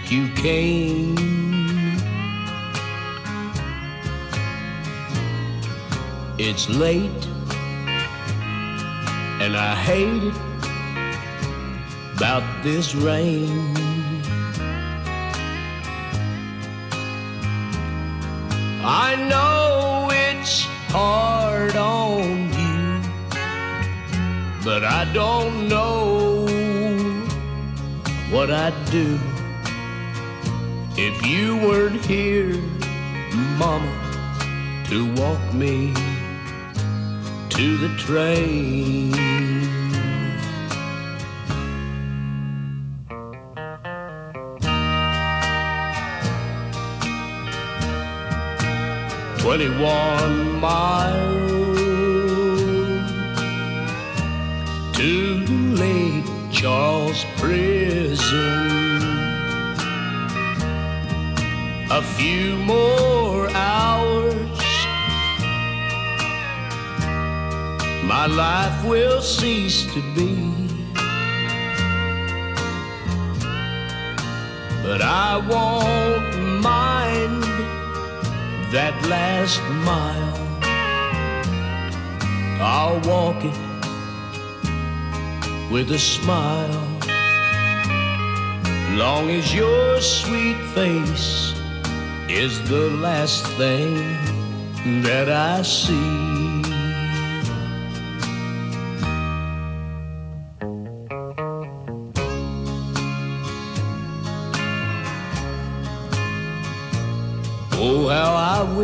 you 0.09 0.33
came. 0.35 1.24
It's 6.47 6.69
late, 6.69 7.25
and 9.41 9.57
I 9.57 9.73
hate 9.73 10.21
it 10.21 10.35
about 12.15 12.43
this 12.63 12.93
rain. 12.93 13.49
I 18.85 19.15
know 19.27 20.09
it's 20.11 20.65
hard 20.89 21.75
on 21.75 22.53
you, 22.61 23.01
but 24.63 24.83
I 24.83 25.11
don't 25.13 25.67
know 25.67 26.45
what 28.29 28.51
I'd 28.51 28.85
do 28.91 29.17
if 30.95 31.25
you 31.25 31.57
weren't 31.57 32.05
here, 32.05 32.61
Mama, 33.57 33.91
to 34.89 35.11
walk 35.15 35.41
me 35.55 35.91
to 37.55 37.77
the 37.77 37.87
train. 37.95 39.13
Twenty-one 49.39 50.59
miles 50.59 51.77
to 54.97 55.45
Lake 55.75 56.25
Charles 56.51 57.23
prison. 57.37 59.01
A 61.89 62.01
few 62.17 62.57
more 62.57 63.47
hours, 63.51 63.94
my 68.17 68.27
life 68.27 68.85
will 68.85 69.21
cease 69.21 69.79
to 69.93 70.01
be. 70.15 70.31
But 74.85 75.01
I 75.01 75.31
won't 75.51 76.27
mind 76.71 77.43
that 78.75 78.95
last 79.15 79.61
mile. 79.89 80.37
I'll 82.75 83.01
walk 83.11 83.39
it 83.51 83.61
with 85.73 85.91
a 85.91 85.99
smile. 85.99 86.87
Long 89.03 89.29
as 89.29 89.53
your 89.53 89.99
sweet 89.99 90.59
face 90.77 91.53
is 92.29 92.53
the 92.69 92.85
last 93.07 93.45
thing 93.59 93.97
that 95.03 95.27
I 95.27 95.63
see. 95.63 96.44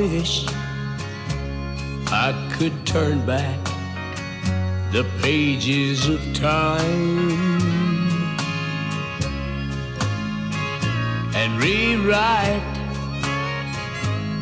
Wish 0.01 0.45
I 2.07 2.33
could 2.53 2.73
turn 2.87 3.23
back 3.25 3.59
the 4.91 5.05
pages 5.21 6.09
of 6.09 6.19
time 6.33 7.19
and 11.35 11.49
rewrite 11.61 12.63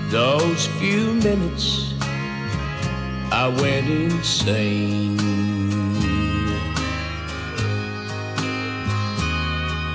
those 0.10 0.68
few 0.80 1.14
minutes 1.16 1.94
I 3.32 3.48
went 3.62 3.88
insane. 3.90 5.18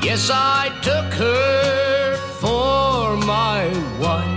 Yes, 0.03 0.31
I 0.31 0.69
took 0.83 1.13
her 1.15 2.17
for 2.41 3.17
my 3.17 3.67
wife, 3.99 4.34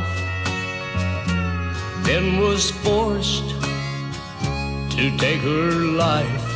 then 2.08 2.40
was 2.40 2.72
forced 2.72 3.50
to 4.96 5.18
take 5.18 5.42
her 5.42 5.72
life. 5.72 6.48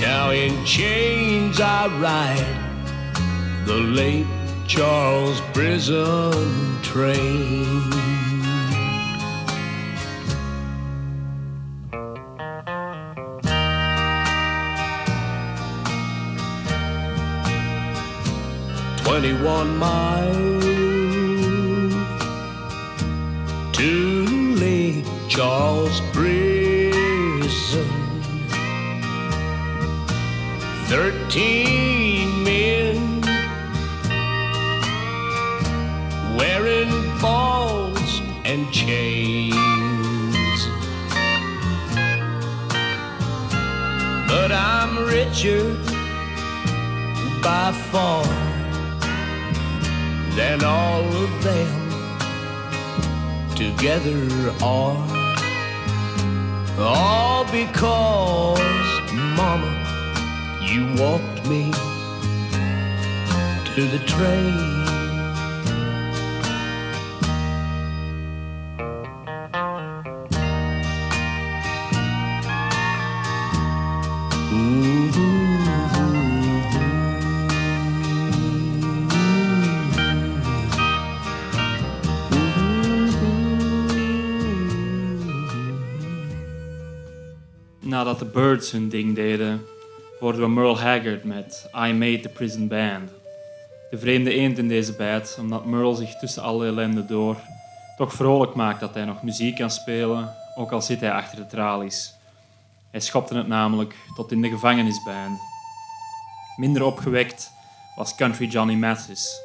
Now 0.00 0.30
in 0.30 0.64
chains 0.64 1.60
I 1.60 1.88
ride 2.00 3.66
the 3.66 3.74
Lake 3.74 4.26
Charles 4.68 5.40
prison 5.52 6.80
train. 6.82 7.90
Twenty-one 19.02 19.76
miles 19.76 20.65
Charles 25.36 26.00
prison. 26.14 27.90
Thirteen 30.86 32.42
men 32.42 33.20
wearing 36.38 36.90
balls 37.20 38.22
and 38.46 38.72
chains. 38.72 39.52
But 44.26 44.52
I'm 44.52 45.04
richer 45.04 45.74
by 47.42 47.72
far 47.92 48.24
than 50.34 50.64
all 50.64 51.04
of 51.04 51.44
them 51.44 51.90
together 53.54 54.54
are. 54.62 55.15
All 56.78 57.44
because, 57.50 58.60
Mama, 59.12 59.72
you 60.60 60.86
walked 61.02 61.48
me 61.48 61.70
to 63.74 63.82
the 63.88 63.98
train. 64.06 64.75
Birds 88.36 88.70
hun 88.70 88.88
ding 88.88 89.14
deden, 89.14 89.66
hoorden 90.20 90.40
we 90.40 90.48
Merle 90.48 90.76
Haggard 90.76 91.24
met 91.24 91.68
I 91.86 91.92
Made 91.92 92.20
the 92.20 92.28
Prison 92.28 92.68
Band. 92.68 93.10
De 93.90 93.98
vreemde 93.98 94.34
eend 94.34 94.58
in 94.58 94.68
deze 94.68 94.92
bijt, 94.92 95.36
omdat 95.40 95.64
Merle 95.64 95.94
zich 95.94 96.18
tussen 96.18 96.42
alle 96.42 96.66
ellende 96.66 97.06
door 97.06 97.36
toch 97.96 98.12
vrolijk 98.12 98.54
maakt 98.54 98.80
dat 98.80 98.94
hij 98.94 99.04
nog 99.04 99.22
muziek 99.22 99.56
kan 99.56 99.70
spelen, 99.70 100.34
ook 100.54 100.72
al 100.72 100.82
zit 100.82 101.00
hij 101.00 101.12
achter 101.12 101.36
de 101.36 101.46
tralies. 101.46 102.14
Hij 102.90 103.00
schopte 103.00 103.36
het 103.36 103.46
namelijk 103.46 103.94
tot 104.14 104.32
in 104.32 104.42
de 104.42 104.48
gevangenisband. 104.48 105.38
Minder 106.56 106.82
opgewekt 106.82 107.52
was 107.94 108.14
Country 108.14 108.46
Johnny 108.46 108.74
Mathis, 108.74 109.40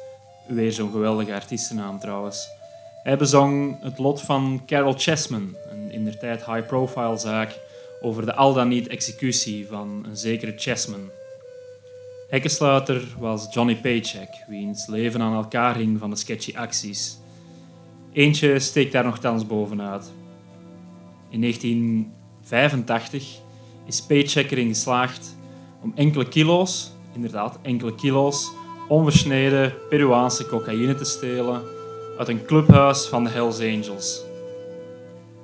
weer 0.46 0.72
zo'n 0.72 0.90
geweldige 0.90 1.34
artiestennaam 1.34 1.98
trouwens. 1.98 2.48
Hij 3.02 3.16
bezong 3.16 3.82
het 3.82 3.98
lot 3.98 4.22
van 4.22 4.62
Carol 4.66 4.94
Chessman, 4.96 5.54
een 5.70 5.90
indertijd 5.90 6.44
high-profile 6.44 7.16
zaak 7.16 7.58
over 8.02 8.26
de 8.26 8.34
al 8.34 8.52
dan 8.52 8.68
niet 8.68 8.88
executie 8.88 9.66
van 9.66 10.04
een 10.08 10.16
zekere 10.16 10.52
Chessman. 10.56 11.10
Hekkensluiter 12.28 13.02
was 13.18 13.54
Johnny 13.54 13.76
Paycheck, 13.76 14.28
wiens 14.48 14.86
leven 14.86 15.20
aan 15.20 15.34
elkaar 15.34 15.76
hing 15.76 15.98
van 15.98 16.10
de 16.10 16.16
sketchy 16.16 16.56
acties. 16.56 17.18
Eentje 18.12 18.58
steekt 18.58 18.92
daar 18.92 19.04
nogthans 19.04 19.46
bovenuit. 19.46 20.12
In 21.30 21.40
1985 21.40 23.24
is 23.86 24.02
Paycheck 24.02 24.50
erin 24.50 24.68
geslaagd 24.68 25.36
om 25.82 25.92
enkele 25.94 26.28
kilo's, 26.28 26.92
inderdaad 27.14 27.58
enkele 27.62 27.94
kilo's, 27.94 28.50
onversneden 28.88 29.74
Peruaanse 29.88 30.46
cocaïne 30.46 30.94
te 30.94 31.04
stelen 31.04 31.62
uit 32.18 32.28
een 32.28 32.44
clubhuis 32.44 33.06
van 33.06 33.24
de 33.24 33.30
Hells 33.30 33.60
Angels. 33.60 34.31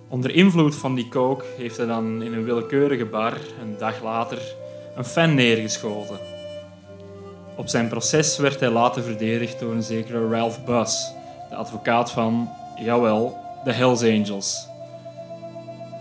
Onder 0.09 0.35
invloed 0.35 0.75
van 0.75 0.95
die 0.95 1.09
coke 1.09 1.45
heeft 1.57 1.77
hij 1.77 1.87
dan 1.87 2.23
in 2.23 2.33
een 2.33 2.45
willekeurige 2.45 3.05
bar 3.05 3.33
een 3.33 3.77
dag 3.79 4.03
later 4.03 4.39
een 4.97 5.05
fan 5.05 5.35
neergeschoten. 5.35 6.19
Op 7.57 7.69
zijn 7.69 7.89
proces 7.89 8.39
werd 8.39 8.61
hij 8.61 8.71
later 8.71 9.03
verdedigd 9.03 9.61
door 9.61 9.73
een 9.73 9.83
zekere 9.83 10.29
Ralph 10.29 10.65
Buss, 10.65 11.13
de 11.51 11.55
advocaat 11.55 12.11
van, 12.11 12.49
jawel, 12.81 13.37
de 13.65 13.73
Hells 13.73 14.03
Angels. 14.03 14.67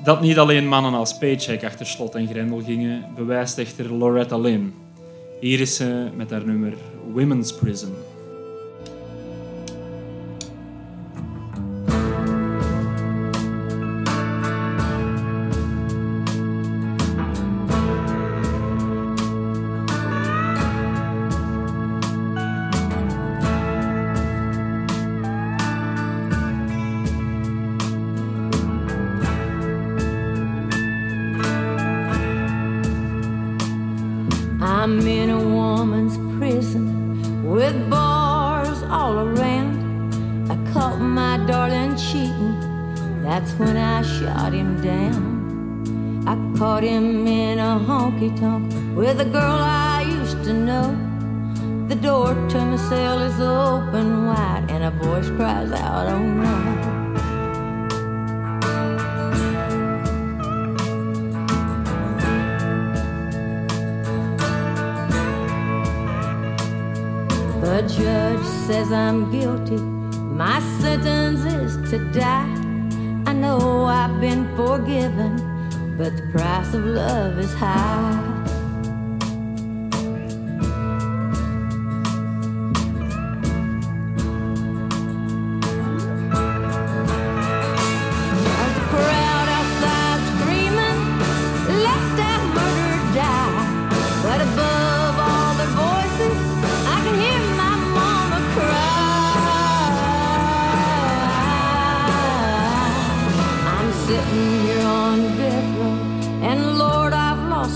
Dat 0.03 0.21
niet 0.21 0.37
alleen 0.37 0.67
mannen 0.67 0.93
als 0.93 1.17
Paycheck 1.17 1.63
achter 1.63 1.85
slot 1.85 2.15
en 2.15 2.27
grendel 2.27 2.61
gingen, 2.61 3.05
bewijst 3.15 3.57
echter 3.57 3.93
Loretta 3.93 4.37
Lynn. 4.37 4.73
Hier 5.39 5.59
is 5.59 5.75
ze 5.75 6.09
met 6.15 6.29
haar 6.29 6.45
nummer 6.45 6.73
Women's 7.13 7.55
Prison. 7.55 7.93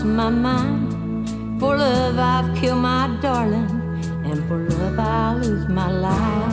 Lost 0.02 0.06
my 0.06 0.30
mind. 0.30 1.60
For 1.60 1.78
love, 1.78 2.18
I've 2.18 2.56
killed 2.58 2.80
my 2.80 3.20
darling, 3.22 3.70
and 4.26 4.48
for 4.48 4.58
love, 4.58 5.00
I'll 5.00 5.38
lose 5.38 5.68
my 5.68 5.92
life. 5.92 6.51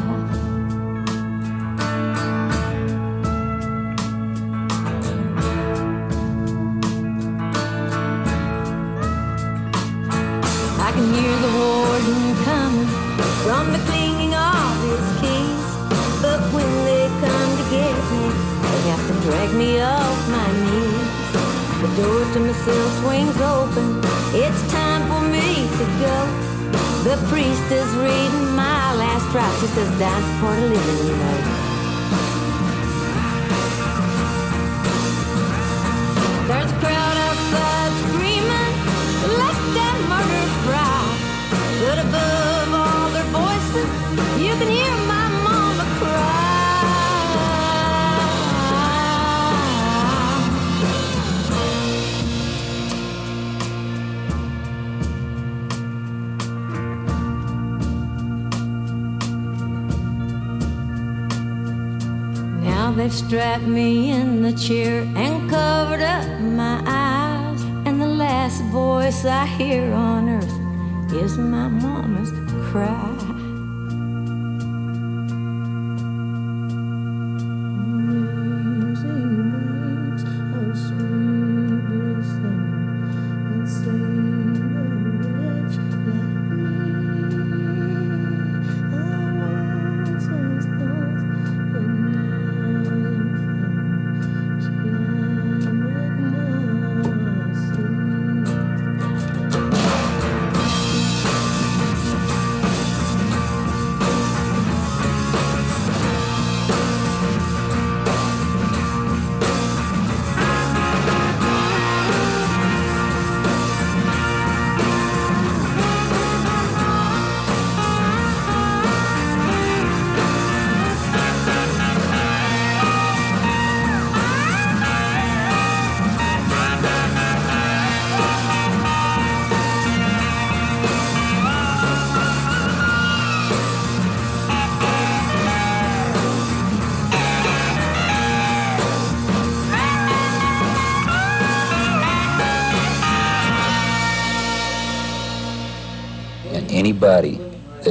Is 27.70 27.94
reading 27.96 28.56
my 28.56 28.94
last 28.94 29.26
rites. 29.34 29.60
He 29.60 29.66
says, 29.68 29.90
"That's 29.98 30.28
for 30.40 30.54
the 30.56 30.66
living, 30.72 31.00
you 31.08 31.16
know." 31.22 31.38
There's 36.48 36.70
a 36.72 36.78
crowd 36.82 37.16
outside 37.28 37.92
screaming, 38.04 38.74
let 39.40 39.58
that 39.76 39.98
murder 40.12 40.44
fry. 40.64 41.00
But 41.82 41.98
above 42.06 42.68
all 42.82 43.06
their 43.16 43.28
voices, 43.40 43.88
you 44.44 44.52
can 44.60 44.68
hear 44.76 44.87
They've 63.08 63.16
strapped 63.16 63.64
me 63.64 64.10
in 64.10 64.42
the 64.42 64.52
chair 64.52 65.00
and 65.16 65.48
covered 65.48 66.02
up 66.02 66.40
my 66.42 66.82
eyes. 66.84 67.62
And 67.86 68.02
the 68.02 68.06
last 68.06 68.60
voice 68.64 69.24
I 69.24 69.46
hear 69.46 69.94
on 69.94 70.28
earth 70.28 71.14
is 71.14 71.38
my 71.38 71.68
mama's 71.68 72.37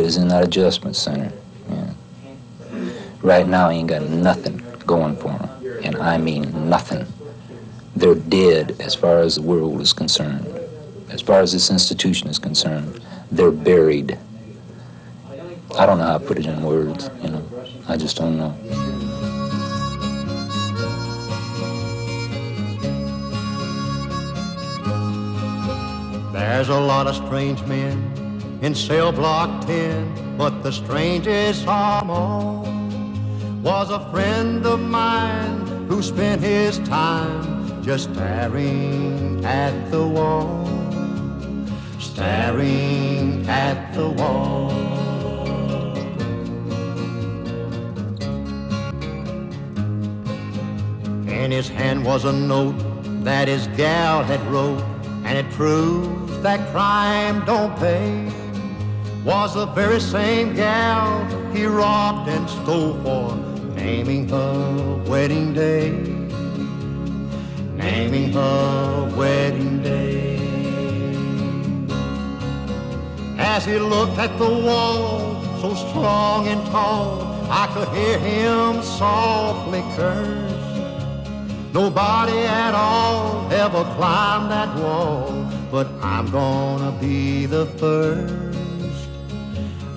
is 0.08 0.18
in 0.18 0.30
that 0.30 0.44
adjustment 0.44 0.96
center, 0.96 1.32
yeah, 1.70 1.94
right 3.22 3.48
now 3.48 3.70
he 3.70 3.80
ain't 3.80 3.90
got 3.90 4.04
nothing 4.04 4.66
going 4.86 5.18
for 5.18 5.32
him. 5.32 5.50
And 5.84 5.98
I 5.98 6.18
mean 6.18 6.70
nothing. 6.70 7.06
They're 7.96 8.16
dead 8.16 8.78
as 8.80 8.96
far 8.96 9.20
as 9.20 9.36
the 9.36 9.42
world 9.42 9.82
is 9.82 9.92
concerned. 9.92 10.48
As 11.10 11.22
far 11.22 11.42
as 11.42 11.52
this 11.52 11.70
institution 11.70 12.30
is 12.30 12.40
concerned, 12.40 13.02
they're 13.32 13.52
buried. 13.52 14.18
I 15.78 15.86
don't 15.86 15.98
know 15.98 16.06
how 16.06 16.18
to 16.18 16.26
put 16.26 16.40
it 16.40 16.46
in 16.46 16.64
words, 16.64 17.10
you 17.22 17.30
know. 17.30 17.46
I 17.88 17.98
just 17.98 18.16
don't 18.16 18.38
know. 18.38 18.56
There's 26.32 26.70
a 26.70 26.80
lot 26.80 27.08
of 27.08 27.16
strange 27.16 27.62
men 27.64 28.17
in 28.62 28.74
cell 28.74 29.12
block 29.12 29.66
10, 29.68 30.38
but 30.38 30.64
the 30.64 30.72
strangest 30.72 31.62
of 31.68 32.10
all 32.10 32.66
was 33.62 33.92
a 33.92 34.00
friend 34.12 34.66
of 34.66 34.80
mine 34.80 35.88
who 35.88 36.02
spent 36.02 36.42
his 36.42 36.80
time 36.80 37.84
just 37.84 38.12
staring 38.14 39.44
at 39.46 39.92
the 39.92 40.06
wall, 40.06 40.66
staring 42.00 43.48
at 43.48 43.94
the 43.94 44.10
wall. 44.10 44.72
In 51.28 51.52
his 51.52 51.70
hand 51.70 52.04
was 52.04 52.26
a 52.26 52.34
note 52.34 52.76
that 53.24 53.48
his 53.48 53.68
gal 53.78 54.24
had 54.24 54.42
wrote, 54.48 54.82
and 55.26 55.38
it 55.38 55.50
proves 55.52 56.42
that 56.42 56.72
crime 56.72 57.46
don't 57.46 57.76
pay. 57.78 58.37
Was 59.24 59.54
the 59.54 59.66
very 59.68 60.00
same 60.00 60.56
gal 60.56 61.26
he 61.54 61.66
robbed 61.66 62.30
and 62.30 62.50
stole 62.50 62.94
for, 63.04 63.36
naming 63.76 64.30
her 64.30 65.04
wedding 65.06 65.54
day, 65.54 65.92
naming 67.76 68.32
her 68.32 69.14
wedding 69.18 69.84
day. 69.84 70.38
As 73.38 73.66
he 73.66 73.80
looked 73.80 74.18
at 74.18 74.38
the 74.38 74.50
wall, 74.50 75.44
so 75.62 75.74
strong 75.74 76.48
and 76.48 76.66
tall, 76.68 77.22
I 77.50 77.68
could 77.74 77.90
hear 77.90 78.20
him 78.20 78.82
softly 78.82 79.82
curse. 79.96 80.54
Nobody 81.74 82.40
at 82.40 82.74
all 82.74 83.52
ever 83.52 83.84
climbed 83.96 84.52
that 84.52 84.76
wall, 84.78 85.46
but 85.72 85.88
I'm 86.02 86.30
gonna 86.32 86.92
be 87.00 87.46
the 87.46 87.66
first. 87.78 88.47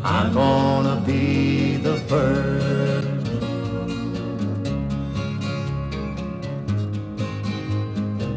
I'm 0.03 0.32
gonna 0.32 1.03
be 1.05 1.76
the 1.76 1.96
first. 2.09 3.07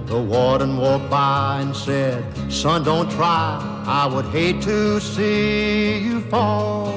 The 0.08 0.22
warden 0.22 0.78
walked 0.78 1.10
by 1.10 1.62
and 1.62 1.76
said, 1.76 2.24
Son, 2.52 2.84
don't 2.84 3.10
try. 3.12 3.84
I 3.88 4.06
would 4.06 4.26
hate 4.26 4.62
to 4.64 5.00
see 5.00 6.00
you 6.00 6.20
fall. 6.22 6.94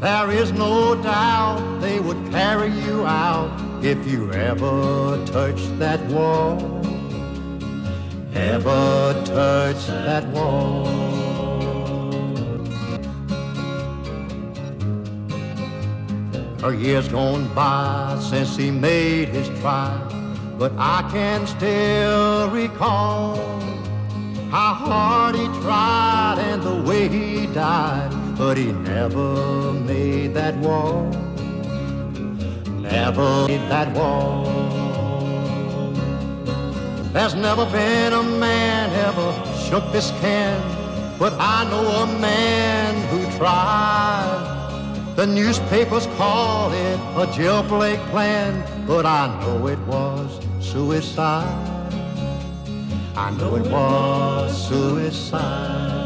There 0.00 0.30
is 0.30 0.52
no 0.52 0.94
doubt 1.02 1.80
they 1.80 1.98
would 1.98 2.30
carry 2.30 2.70
you 2.70 3.04
out 3.04 3.50
if 3.84 4.06
you 4.06 4.32
ever 4.32 5.22
touch 5.26 5.60
that 5.78 6.00
wall. 6.06 6.56
Ever 8.34 9.20
touch 9.26 9.86
that 9.88 10.24
wall. 10.28 11.17
Year's 16.72 17.08
gone 17.08 17.52
by 17.54 18.18
since 18.20 18.56
he 18.56 18.70
made 18.70 19.28
his 19.28 19.48
trial, 19.60 20.08
but 20.58 20.72
I 20.76 21.08
can 21.10 21.46
still 21.46 22.50
recall 22.50 23.36
how 24.50 24.74
hard 24.74 25.34
he 25.34 25.46
tried 25.62 26.36
and 26.38 26.62
the 26.62 26.82
way 26.88 27.08
he 27.08 27.46
died, 27.46 28.10
but 28.36 28.56
he 28.56 28.72
never 28.72 29.72
made 29.72 30.34
that 30.34 30.56
wall. 30.56 31.04
Never 32.80 33.46
made 33.46 33.68
that 33.70 33.92
wall. 33.94 34.44
There's 37.12 37.34
never 37.34 37.66
been 37.66 38.12
a 38.12 38.22
man 38.22 38.90
ever 39.06 39.32
shook 39.68 39.90
this 39.92 40.10
can, 40.20 40.60
but 41.18 41.32
I 41.38 41.64
know 41.70 41.86
a 42.02 42.06
man 42.20 42.94
who 43.08 43.38
tried. 43.38 44.57
The 45.18 45.26
newspapers 45.26 46.06
call 46.16 46.70
it 46.70 46.94
a 46.94 47.26
jailbreak 47.32 47.98
plan, 48.10 48.62
but 48.86 49.04
I 49.04 49.26
know 49.40 49.66
it 49.66 49.80
was 49.80 50.38
suicide. 50.60 51.42
I 53.16 53.28
know 53.32 53.56
it 53.56 53.68
was 53.68 54.68
suicide. 54.68 55.97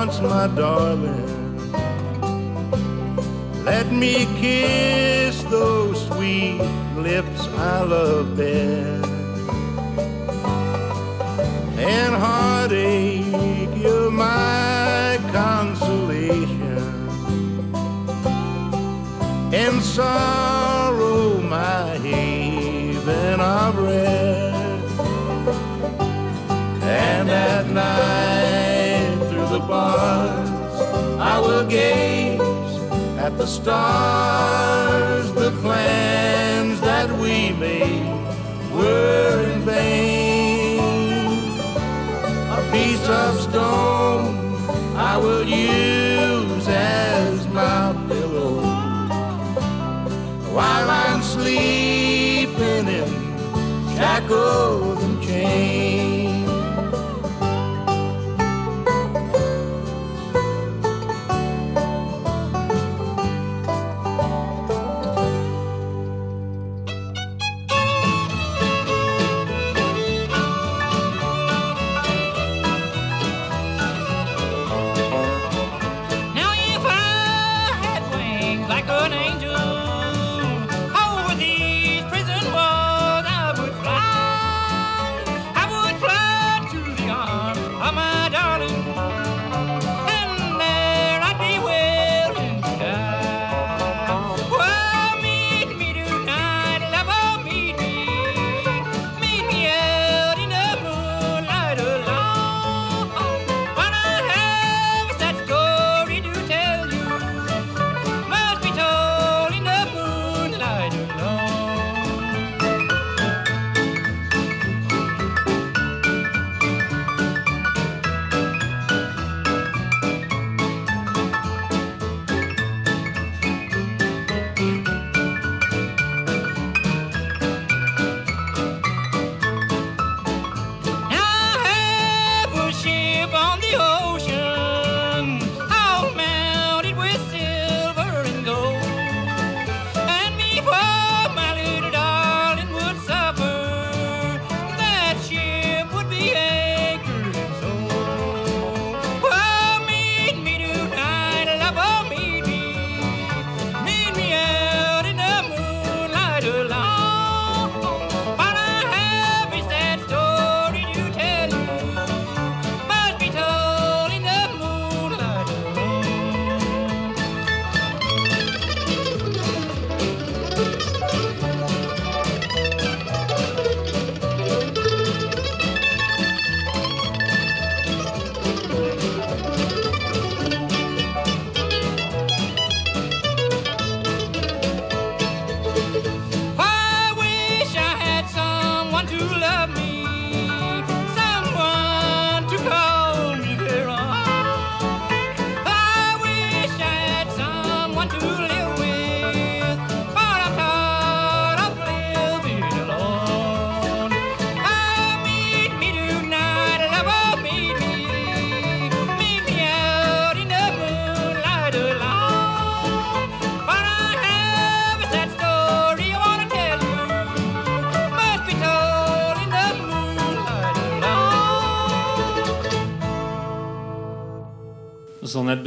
Once, 0.00 0.20
my 0.20 0.46
darling. 0.54 1.28
Let 3.64 3.86
me 3.90 4.14
kiss 4.42 5.42
those 5.54 5.98
sweet 6.06 6.60
lips 7.06 7.40
I 7.72 7.82
love 7.82 8.36
best. 8.36 9.10
And 11.96 12.12
heartache, 12.14 13.74
you're 13.82 14.12
my 14.12 15.18
consolation. 15.32 16.84
And 19.62 19.82
sorrow, 19.82 21.40
my 21.56 21.98
haven 22.06 23.40
of 23.40 23.74
rest. 23.88 25.00
And 27.02 27.28
at 27.28 27.66
night 27.80 28.07
the 33.38 33.46
stars 33.46 35.32
The 35.32 35.52
plans 35.62 36.80
that 36.80 37.08
we 37.22 37.52
made 37.52 38.06
were 38.74 39.42
in 39.52 39.60
vain. 39.60 40.80
A 42.58 42.60
piece 42.72 43.08
of 43.08 43.40
stone 43.40 44.34
I 44.96 45.16
will 45.16 45.44
use 45.44 46.66
as 46.68 47.46
my 47.48 47.94
pillow. 48.08 48.60
While 50.56 50.90
I'm 50.90 51.22
sleeping 51.22 52.86
in 53.00 53.10
shackles 53.96 55.02
and 55.04 55.22
chains 55.22 55.97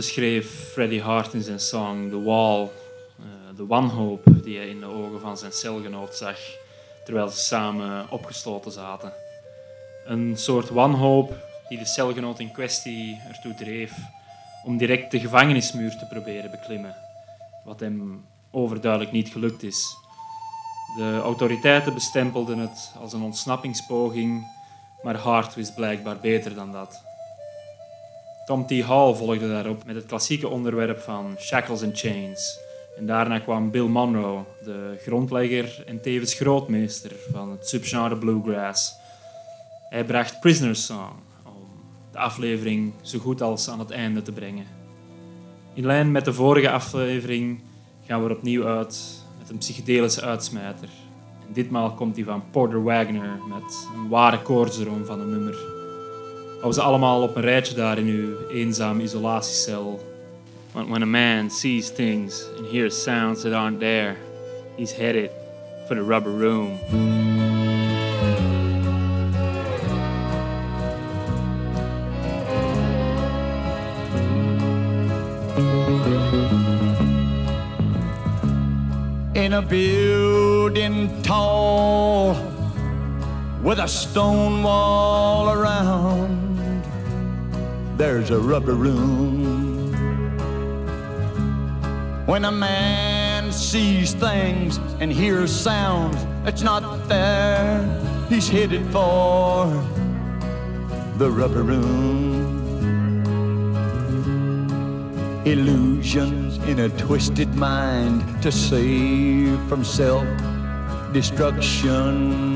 beschreef 0.01 0.71
Freddie 0.71 1.01
Hart 1.01 1.33
in 1.33 1.41
zijn 1.41 1.59
song 1.59 2.09
The 2.09 2.21
Wall 2.21 2.61
eh, 2.61 3.57
de 3.57 3.65
wanhoop 3.65 4.23
die 4.43 4.57
hij 4.57 4.67
in 4.67 4.79
de 4.79 4.85
ogen 4.85 5.19
van 5.19 5.37
zijn 5.37 5.51
celgenoot 5.51 6.15
zag 6.15 6.37
terwijl 7.05 7.29
ze 7.29 7.39
samen 7.39 8.09
opgesloten 8.09 8.71
zaten. 8.71 9.13
Een 10.05 10.37
soort 10.37 10.69
wanhoop 10.69 11.35
die 11.69 11.77
de 11.77 11.85
celgenoot 11.85 12.39
in 12.39 12.51
kwestie 12.51 13.21
ertoe 13.27 13.53
dreef 13.53 13.93
om 14.65 14.77
direct 14.77 15.11
de 15.11 15.19
gevangenismuur 15.19 15.97
te 15.97 16.05
proberen 16.05 16.51
beklimmen, 16.51 16.95
wat 17.65 17.79
hem 17.79 18.25
overduidelijk 18.51 19.11
niet 19.11 19.29
gelukt 19.29 19.63
is. 19.63 19.97
De 20.97 21.19
autoriteiten 21.23 21.93
bestempelden 21.93 22.57
het 22.57 22.93
als 23.01 23.13
een 23.13 23.23
ontsnappingspoging, 23.23 24.47
maar 25.01 25.15
Hart 25.15 25.55
wist 25.55 25.75
blijkbaar 25.75 26.19
beter 26.19 26.55
dan 26.55 26.71
dat. 26.71 27.10
Tom 28.51 28.65
T. 28.65 28.81
Hall 28.81 29.13
volgde 29.13 29.47
daarop 29.47 29.85
met 29.85 29.95
het 29.95 30.05
klassieke 30.05 30.47
onderwerp 30.47 30.99
van 30.99 31.35
Shackles 31.39 31.83
and 31.83 31.99
Chains. 31.99 32.59
En 32.97 33.05
daarna 33.05 33.39
kwam 33.39 33.71
Bill 33.71 33.85
Monroe, 33.85 34.43
de 34.63 34.97
grondlegger 35.01 35.83
en 35.85 36.01
tevens 36.01 36.33
grootmeester 36.33 37.11
van 37.31 37.51
het 37.51 37.67
subgenre 37.67 38.17
bluegrass. 38.17 38.93
Hij 39.89 40.05
bracht 40.05 40.39
Prisoner's 40.39 40.85
Song 40.85 41.13
om 41.45 41.67
de 42.11 42.17
aflevering 42.17 42.93
zo 43.01 43.19
goed 43.19 43.41
als 43.41 43.69
aan 43.69 43.79
het 43.79 43.91
einde 43.91 44.21
te 44.21 44.31
brengen. 44.31 44.65
In 45.73 45.85
lijn 45.85 46.11
met 46.11 46.25
de 46.25 46.33
vorige 46.33 46.69
aflevering 46.69 47.61
gaan 48.05 48.23
we 48.23 48.29
er 48.29 48.35
opnieuw 48.35 48.65
uit 48.65 49.23
met 49.39 49.49
een 49.49 49.57
psychedelische 49.57 50.21
uitsmijter. 50.21 50.89
En 51.47 51.53
ditmaal 51.53 51.93
komt 51.93 52.15
die 52.15 52.25
van 52.25 52.43
Porter 52.51 52.83
Wagner 52.83 53.39
met 53.47 53.87
een 53.95 54.09
ware 54.09 54.41
koortsdroom 54.41 55.05
van 55.05 55.19
een 55.19 55.29
nummer. 55.29 55.80
Ze 56.69 56.81
allemaal 56.81 57.21
op 57.21 57.35
een 57.35 57.41
rijtje 57.41 57.75
daar 57.75 57.97
in 57.97 58.07
uw 58.07 58.47
eenzame 58.49 59.03
isolatiecel. 59.03 59.99
Want 60.71 60.89
when 60.89 61.01
a 61.01 61.05
man 61.05 61.49
sees 61.49 61.89
things 61.89 62.45
and 62.57 62.71
hears 62.71 63.03
sounds 63.03 63.41
that 63.41 63.53
aren't 63.53 63.79
there, 63.79 64.15
he's 64.77 64.95
headed 64.95 65.29
for 65.87 65.95
the 65.95 66.03
rubber 66.03 66.31
room. 66.31 66.79
in 79.51 79.53
a 79.53 79.61
building 79.61 81.21
tall 81.23 82.33
with 83.63 83.79
a 83.79 83.87
stone 83.87 84.63
wall 84.63 85.49
around. 85.49 86.40
There's 88.01 88.31
a 88.31 88.39
rubber 88.39 88.73
room. 88.73 89.93
When 92.25 92.45
a 92.45 92.51
man 92.51 93.51
sees 93.51 94.15
things 94.15 94.79
and 94.99 95.11
hears 95.11 95.51
sounds 95.51 96.17
that's 96.43 96.63
not 96.63 97.07
there, 97.07 97.85
he's 98.27 98.49
headed 98.49 98.83
for 98.87 99.67
the 101.19 101.29
rubber 101.29 101.61
room. 101.61 102.73
Illusions 105.45 106.57
in 106.67 106.79
a 106.79 106.89
twisted 106.89 107.53
mind 107.53 108.41
to 108.41 108.51
save 108.51 109.59
from 109.69 109.83
self 109.83 110.25
destruction. 111.13 112.50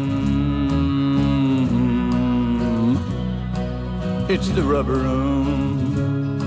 It's 4.27 4.49
the 4.49 4.63
rubber 4.63 4.95
room 4.95 6.39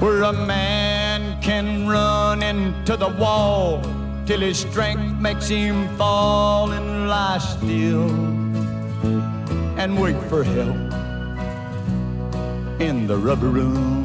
where 0.00 0.22
a 0.24 0.32
man 0.32 1.40
can 1.40 1.86
run 1.86 2.42
into 2.42 2.96
the 2.96 3.08
wall 3.08 3.80
till 4.26 4.40
his 4.40 4.58
strength 4.58 5.20
makes 5.20 5.48
him 5.48 5.88
fall 5.96 6.72
and 6.72 7.08
lie 7.08 7.38
still 7.38 8.10
and 9.78 10.00
wait 10.00 10.20
for 10.28 10.42
help 10.42 10.76
in 12.80 13.06
the 13.06 13.16
rubber 13.16 13.48
room. 13.48 14.04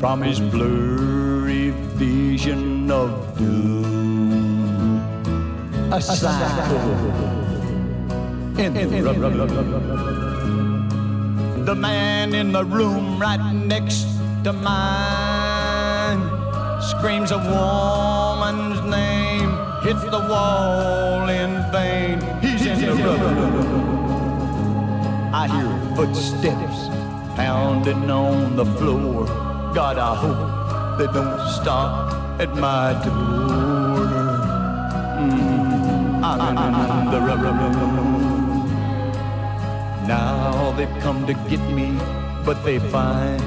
from 0.00 0.22
his 0.22 0.38
blurry 0.38 1.70
vision 1.96 2.90
of 2.90 3.10
doom. 3.38 5.00
A 5.90 6.00
psycho 6.00 7.45
in 8.58 8.74
the 8.74 9.12
rubber. 9.12 9.46
The 11.64 11.74
man 11.74 12.34
in 12.34 12.52
the 12.52 12.64
room 12.64 13.20
right 13.20 13.52
next 13.52 14.06
to 14.44 14.52
mine 14.52 16.20
screams 16.80 17.32
a 17.32 17.38
woman's 17.38 18.80
name, 18.90 19.50
hits 19.82 20.04
the 20.04 20.20
wall 20.30 21.28
in 21.28 21.50
vain. 21.72 22.20
He's 22.40 22.64
in 22.66 22.80
the 22.80 22.94
rubber. 22.94 23.96
I 25.34 25.48
hear 25.48 25.96
footsteps 25.96 26.88
pounding 27.36 28.10
on 28.10 28.56
the 28.56 28.64
floor. 28.64 29.26
God, 29.74 29.98
I 29.98 30.14
hope 30.14 30.98
they 30.98 31.06
don't 31.12 31.40
stop 31.50 32.40
at 32.40 32.54
my 32.56 32.92
door. 33.04 34.06
Mm, 35.20 36.22
I'm 36.24 37.04
in 37.04 37.10
the 37.10 37.20
room. 37.20 38.05
Now 40.06 40.72
they've 40.76 40.98
come 41.00 41.26
to 41.26 41.34
get 41.50 41.60
me, 41.70 41.98
but 42.44 42.62
they 42.64 42.78
find 42.78 43.42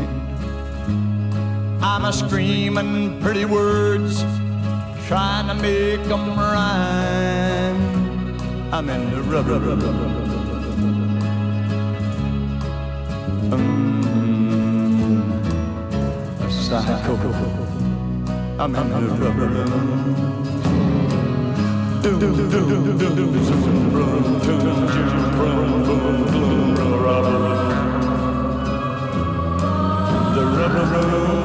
I'm 1.81 2.05
a 2.05 2.11
screaming 2.11 3.21
pretty 3.21 3.45
words, 3.45 4.21
trying 5.07 5.47
to 5.47 5.53
make 5.53 6.03
them 6.03 6.37
rhyme. 6.37 7.79
I'm 8.73 8.89
in 8.89 9.11
the 9.11 9.21
rubber 9.23 9.59
room. 9.59 10.29
psycho. 16.69 17.15
I'm 18.59 18.75
in 18.75 18.89
the 18.89 18.99
rubber 19.21 19.47
the 22.01 22.11
rubber 30.45 30.85
road. 30.85 31.38